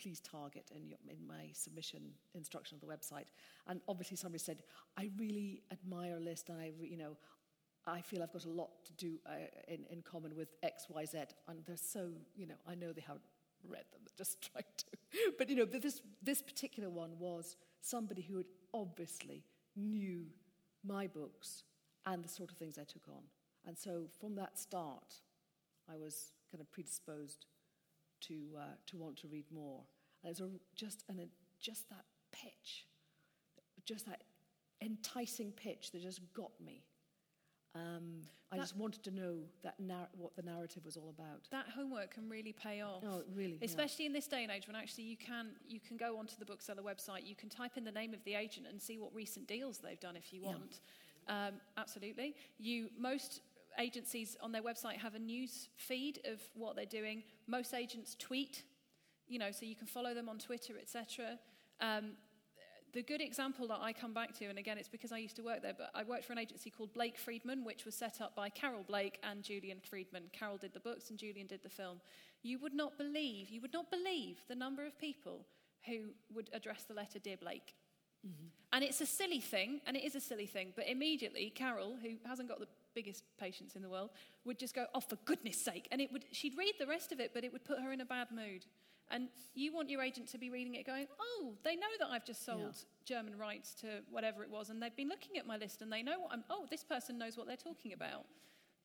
[0.00, 2.02] please target in, your, in my submission
[2.34, 3.26] instruction of the website,
[3.66, 4.62] and obviously somebody said,
[4.96, 7.16] I really admire list, and I, you know,
[7.86, 11.04] I feel I've got a lot to do uh, in, in common with X, Y,
[11.04, 11.18] Z,
[11.48, 13.24] and they're so, you know, I know they haven't
[13.66, 14.84] read them, they're just trying to.
[15.38, 19.44] But, you know, this, this particular one was somebody who had obviously
[19.76, 20.26] knew
[20.84, 21.62] my books
[22.06, 23.22] and the sort of things I took on.
[23.66, 25.14] And so from that start,
[25.90, 27.46] I was kind of predisposed
[28.22, 29.82] to, uh, to want to read more.
[30.24, 31.24] And a, just, and a,
[31.60, 32.86] just that pitch,
[33.84, 34.22] just that
[34.82, 36.82] enticing pitch that just got me.
[37.74, 41.48] Um, I that, just wanted to know that nar- what the narrative was all about.
[41.50, 43.04] That homework can really pay off.
[43.06, 44.08] Oh, really, especially yeah.
[44.08, 46.82] in this day and age when actually you can you can go onto the bookseller
[46.82, 49.78] website, you can type in the name of the agent and see what recent deals
[49.78, 50.80] they've done if you want.
[51.28, 51.48] Yeah.
[51.48, 53.42] Um, absolutely, you most
[53.78, 57.22] agencies on their website have a news feed of what they're doing.
[57.46, 58.64] Most agents tweet,
[59.26, 61.38] you know, so you can follow them on Twitter, etc.
[61.80, 62.12] Um,
[62.94, 65.42] the good example that I come back to, and again, it's because I used to
[65.42, 68.34] work there, but I worked for an agency called Blake Friedman, which was set up
[68.34, 70.24] by Carol Blake and Julian Friedman.
[70.32, 72.00] Carol did the books and Julian did the film.
[72.42, 75.44] You would not believe, you would not believe the number of people
[75.86, 77.74] who would address the letter Dear Blake.
[78.72, 82.10] And it's a silly thing, and it is a silly thing, but immediately Carol, who
[82.26, 82.68] hasn't got the
[82.98, 84.10] biggest patience in the world,
[84.44, 85.86] would just go, oh, for goodness sake.
[85.92, 88.00] And it would, she'd read the rest of it, but it would put her in
[88.00, 88.62] a bad mood.
[89.10, 92.26] And you want your agent to be reading it going, oh, they know that I've
[92.26, 93.16] just sold yeah.
[93.16, 96.02] German rights to whatever it was, and they've been looking at my list and they
[96.02, 98.24] know what I'm, oh, this person knows what they're talking about.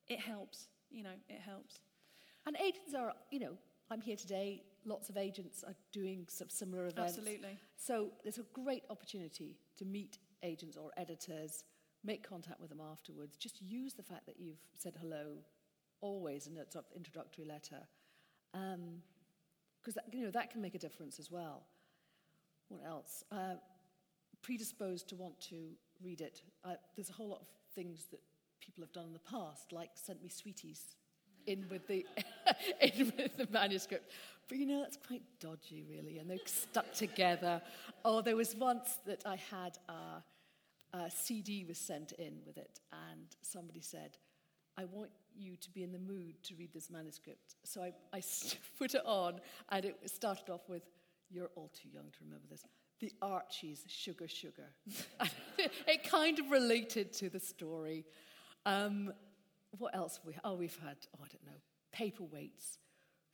[0.08, 1.80] It helps, you know, it helps.
[2.46, 3.54] And agents are, you know,
[3.90, 7.18] I'm here today, lots of agents are doing some similar events.
[7.18, 7.58] Absolutely.
[7.76, 11.64] So there's a great opportunity to meet agents or editors,
[12.04, 13.36] make contact with them afterwards.
[13.36, 15.38] Just use the fact that you've said hello
[16.00, 17.80] always in a sort of introductory letter.
[18.52, 19.02] Um,
[19.82, 21.62] because you know that can make a difference as well.
[22.68, 23.22] What else?
[23.30, 23.56] Uh,
[24.42, 25.70] predisposed to want to
[26.02, 26.42] read it.
[26.64, 28.20] Uh, there's a whole lot of things that
[28.60, 30.96] people have done in the past, like sent me sweeties
[31.46, 32.06] in with the
[32.80, 34.12] in with the manuscript.
[34.48, 37.62] But you know that's quite dodgy, really, and they're stuck together.
[38.04, 40.22] Oh, there was once that I had a,
[40.94, 42.80] a CD was sent in with it,
[43.10, 44.16] and somebody said,
[44.78, 47.56] "I want you to be in the mood to read this manuscript.
[47.64, 48.22] So I, I
[48.78, 49.40] put it on,
[49.70, 50.82] and it started off with,
[51.30, 52.64] You're all too young to remember this.
[53.00, 54.70] The Archies, Sugar Sugar.
[55.58, 58.06] it kind of related to the story.
[58.64, 59.12] Um,
[59.78, 60.20] what else?
[60.24, 61.60] We, oh, we've had, oh, I don't know,
[61.94, 62.78] paperweights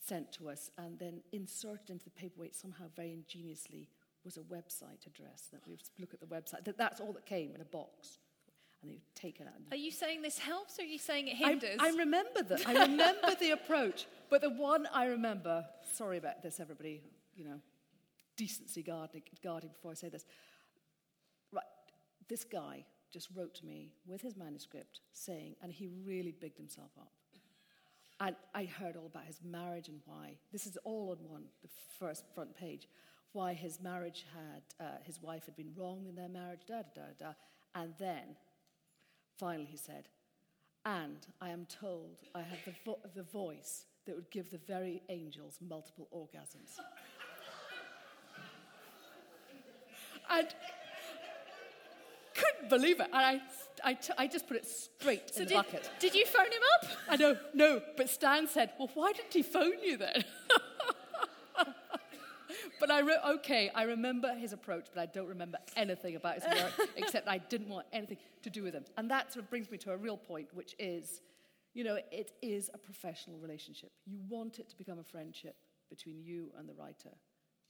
[0.03, 3.91] sent to us, and then inserted into the paperweight somehow very ingeniously
[4.25, 5.49] was a website address.
[5.53, 6.65] That we look at the website.
[6.65, 8.19] That, that's all that came in a box
[8.83, 9.53] and they've taken it.
[9.73, 11.77] Are you saying this helps or are you saying it hinders?
[11.79, 12.67] I, I remember that.
[12.67, 14.07] I remember the approach.
[14.31, 17.03] But the one I remember, sorry about this, everybody,
[17.35, 17.61] you know,
[18.37, 20.25] decency guarding, guarding before I say this.
[21.53, 21.65] Right,
[22.29, 26.91] this guy just wrote to me with his manuscript saying, and he really bigged himself
[26.99, 27.13] up.
[28.21, 30.37] And I heard all about his marriage and why.
[30.53, 32.87] This is all on one, the first front page.
[33.33, 37.03] Why his marriage had, uh, his wife had been wrong in their marriage, da da
[37.19, 37.33] da da.
[37.75, 38.37] And then
[39.41, 40.07] Finally, he said,
[40.85, 45.03] And I am told I have the, vo- the voice that would give the very
[45.09, 46.77] angels multiple orgasms.
[50.31, 50.49] and
[52.35, 53.07] couldn't believe it.
[53.07, 53.41] And I,
[53.83, 55.89] I, t- I just put it straight so in the bucket.
[56.01, 56.91] Did you phone him up?
[57.09, 57.81] I know, no.
[57.97, 60.23] But Stan said, Well, why didn't he phone you then?
[62.81, 66.45] But I, re- okay, I remember his approach, but I don't remember anything about his
[66.45, 68.87] work except I didn't want anything to do with him.
[68.97, 71.21] And that sort of brings me to a real point, which is,
[71.75, 73.93] you know, it is a professional relationship.
[74.07, 75.57] You want it to become a friendship
[75.91, 77.11] between you and the writer,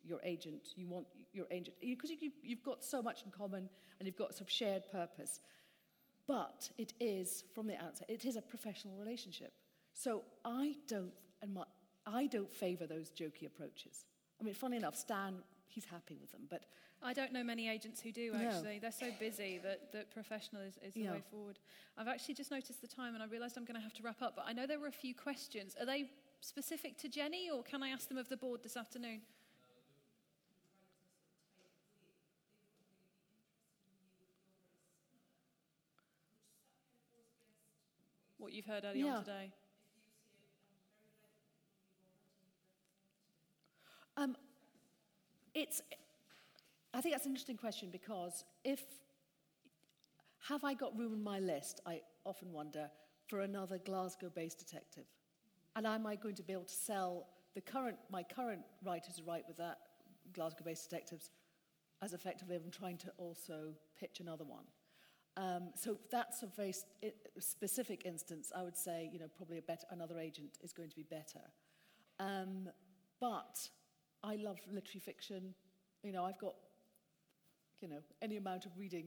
[0.05, 0.69] your agent.
[0.77, 4.35] You want your agent, because you, you've got so much in common and you've got
[4.35, 5.41] some shared purpose.
[6.29, 9.53] But it is, from the outset, it is a professional relationship.
[9.93, 11.11] So I don't,
[11.43, 11.65] and my,
[12.07, 14.05] I don't favour those jokey approaches.
[14.41, 15.37] I mean, funny enough, Stan,
[15.69, 16.63] he's happy with them, but.
[17.03, 18.75] I don't know many agents who do, actually.
[18.75, 18.81] No.
[18.83, 21.13] They're so busy that, that professional is, is the yeah.
[21.13, 21.59] way forward.
[21.97, 24.21] I've actually just noticed the time and I realised I'm going to have to wrap
[24.21, 25.75] up, but I know there were a few questions.
[25.81, 26.11] Are they
[26.43, 29.23] specific to Jenny or can I ask them of the board this afternoon?
[38.37, 39.17] What you've heard earlier yeah.
[39.17, 39.53] on today?
[44.17, 44.37] Um,
[45.55, 45.83] it's,
[46.93, 48.83] I think that's an interesting question because if,
[50.49, 52.91] have I got room in my list, I often wonder,
[53.29, 55.05] for another Glasgow based detective?
[55.77, 59.31] And am I going to be able to sell the current, my current writers who
[59.31, 59.79] write with that
[60.33, 61.31] Glasgow based detectives
[62.03, 64.65] as effectively as I'm trying to also pitch another one?
[65.37, 66.75] Um, so that's a very
[67.39, 68.51] specific instance.
[68.55, 71.41] I would say, you know, probably a better, another agent is going to be better.
[72.19, 72.69] Um,
[73.21, 73.69] but
[74.23, 75.55] I love literary fiction.
[76.03, 76.55] You know, I've got,
[77.81, 79.07] you know, any amount of reading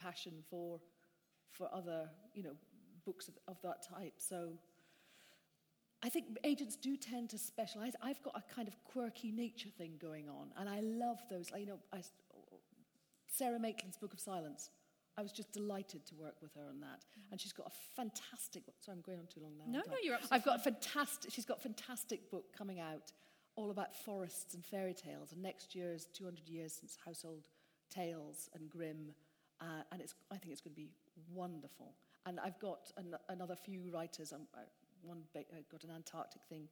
[0.00, 0.80] passion for,
[1.50, 2.54] for other, you know,
[3.04, 4.14] books of, of that type.
[4.18, 4.50] So
[6.02, 7.92] I think agents do tend to specialize.
[8.02, 11.50] I've got a kind of quirky nature thing going on, and I love those.
[11.56, 12.02] You know, I,
[13.26, 14.70] Sara Maitland's Book of Silence.
[15.16, 17.04] I was just delighted to work with her on that.
[17.32, 19.64] And she's got a fantastic, sorry, I'm going on too long now.
[19.66, 23.10] No, no, you're absolutely I've got a fantastic, she's got a fantastic book coming out
[23.58, 25.32] all about forests and fairy tales.
[25.32, 27.42] And next year is 200 years since Household
[27.92, 29.10] Tales and Grimm.
[29.60, 30.90] Uh, and it's, I think it's going to be
[31.34, 31.94] wonderful.
[32.24, 34.30] And I've got an, another few writers.
[34.32, 34.60] I'm, uh,
[35.02, 35.40] one uh,
[35.72, 36.68] got an Antarctic thing,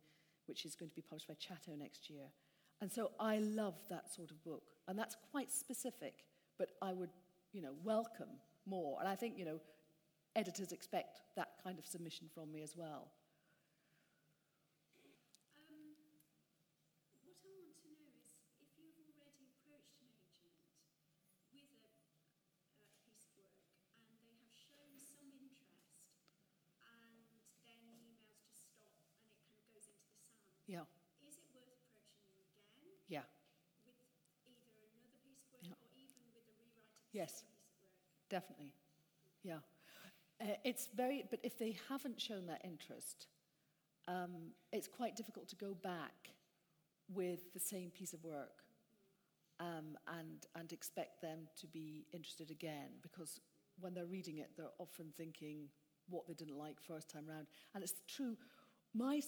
[0.46, 2.26] which is going to be published by Chatto next year.
[2.80, 4.62] And so I love that sort of book.
[4.86, 6.24] And that's quite specific,
[6.56, 7.10] but I would,
[7.52, 8.28] you know, welcome
[8.64, 8.98] more.
[9.00, 9.58] And I think, you know,
[10.36, 13.08] editors expect that kind of submission from me as well.
[30.66, 30.82] Yeah.
[31.22, 33.22] Is it worth approaching you again Yeah.
[33.86, 33.94] with
[34.50, 35.78] either another piece of work Yeah.
[35.78, 37.46] or even with a rewrite of the Yes.
[37.46, 37.94] same piece of work?
[38.36, 38.74] Definitely.
[39.44, 39.60] Yeah.
[40.42, 43.28] Uh, it's very, but if they haven't shown that interest,
[44.08, 46.34] um, it's quite difficult to go back
[47.08, 48.64] with the same piece of work
[49.58, 53.40] um, and, and expect them to be interested again because
[53.80, 55.70] when they're reading it, they're often thinking
[56.10, 57.46] what they didn't like first time round.
[57.74, 58.36] And it's true,
[58.94, 59.22] my,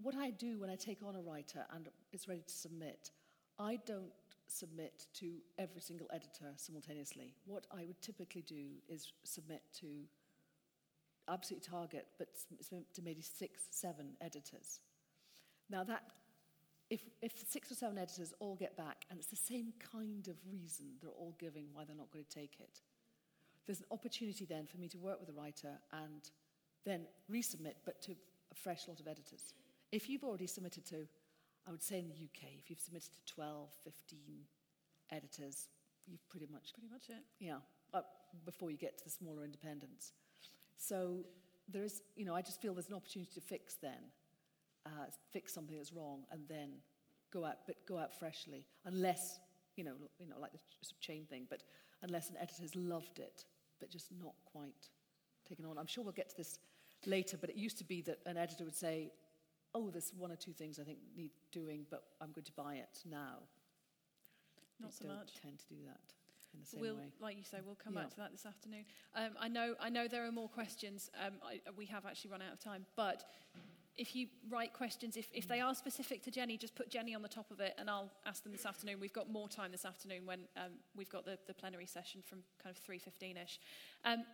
[0.00, 3.10] what I do when I take on a writer and is ready to submit,
[3.58, 4.12] I don't
[4.50, 7.34] submit to every single editor simultaneously.
[7.44, 9.86] What I would typically do is submit to
[11.28, 12.28] absolutely target, but
[12.94, 14.80] to maybe six, seven editors.
[15.68, 16.02] Now that,
[16.90, 20.36] if, if six or seven editors all get back, and it's the same kind of
[20.50, 22.80] reason they're all giving why they're not going to take it,
[23.66, 26.30] there's an opportunity then for me to work with a writer and
[26.84, 28.12] then resubmit, but to
[28.50, 29.54] a fresh lot of editors.
[29.92, 31.06] If you've already submitted to,
[31.66, 34.18] I would say in the UK, if you've submitted to 12, 15
[35.10, 35.68] editors,
[36.06, 37.22] you've pretty much Pretty much it.
[37.38, 37.58] yeah,
[37.94, 38.02] uh,
[38.44, 40.12] before you get to the smaller independents.
[40.76, 41.24] So
[41.68, 44.10] there is, you know, I just feel there's an opportunity to fix then,
[44.86, 46.70] uh, fix something that's wrong, and then
[47.32, 49.38] go out, but go out freshly, unless,
[49.76, 50.58] you know, you know, like the
[51.00, 51.62] chain thing, but
[52.02, 53.44] unless an editor's loved it,
[53.78, 54.88] but just not quite
[55.48, 55.78] taken on.
[55.78, 56.58] I'm sure we'll get to this
[57.06, 59.12] later, but it used to be that an editor would say,
[59.74, 62.76] "Oh, there's one or two things I think need doing, but I'm going to buy
[62.76, 63.38] it now."
[64.80, 65.34] Not they so don't much.
[65.42, 66.00] tend to do that
[66.54, 67.12] in the same We'll, way.
[67.20, 68.00] like you say, we'll come Yeah.
[68.02, 68.84] back to that this afternoon.
[69.14, 71.10] Um, I know, I know there are more questions.
[71.24, 73.24] Um, I, we have actually run out of time, but
[73.96, 77.20] if you write questions, if, if they are specific to Jenny, just put Jenny on
[77.20, 78.98] the top of it, and I'll ask them this afternoon.
[79.00, 82.38] We've got more time this afternoon when um, we've got the, the plenary session from
[82.62, 83.60] kind of three fifteen-ish.
[84.04, 84.24] Um,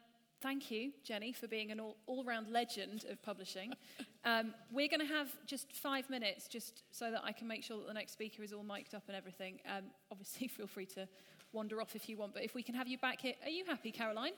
[0.40, 3.72] thank you, Jenny, for being an all, all-round legend of publishing.
[4.24, 7.78] Um, we're going to have just five minutes, just so that I can make sure
[7.78, 9.60] that the next speaker is all mic'd up and everything.
[9.68, 11.06] Um, obviously, feel free to
[11.52, 13.64] wander off if you want, but if we can have you back here, are you
[13.64, 14.32] happy, Caroline?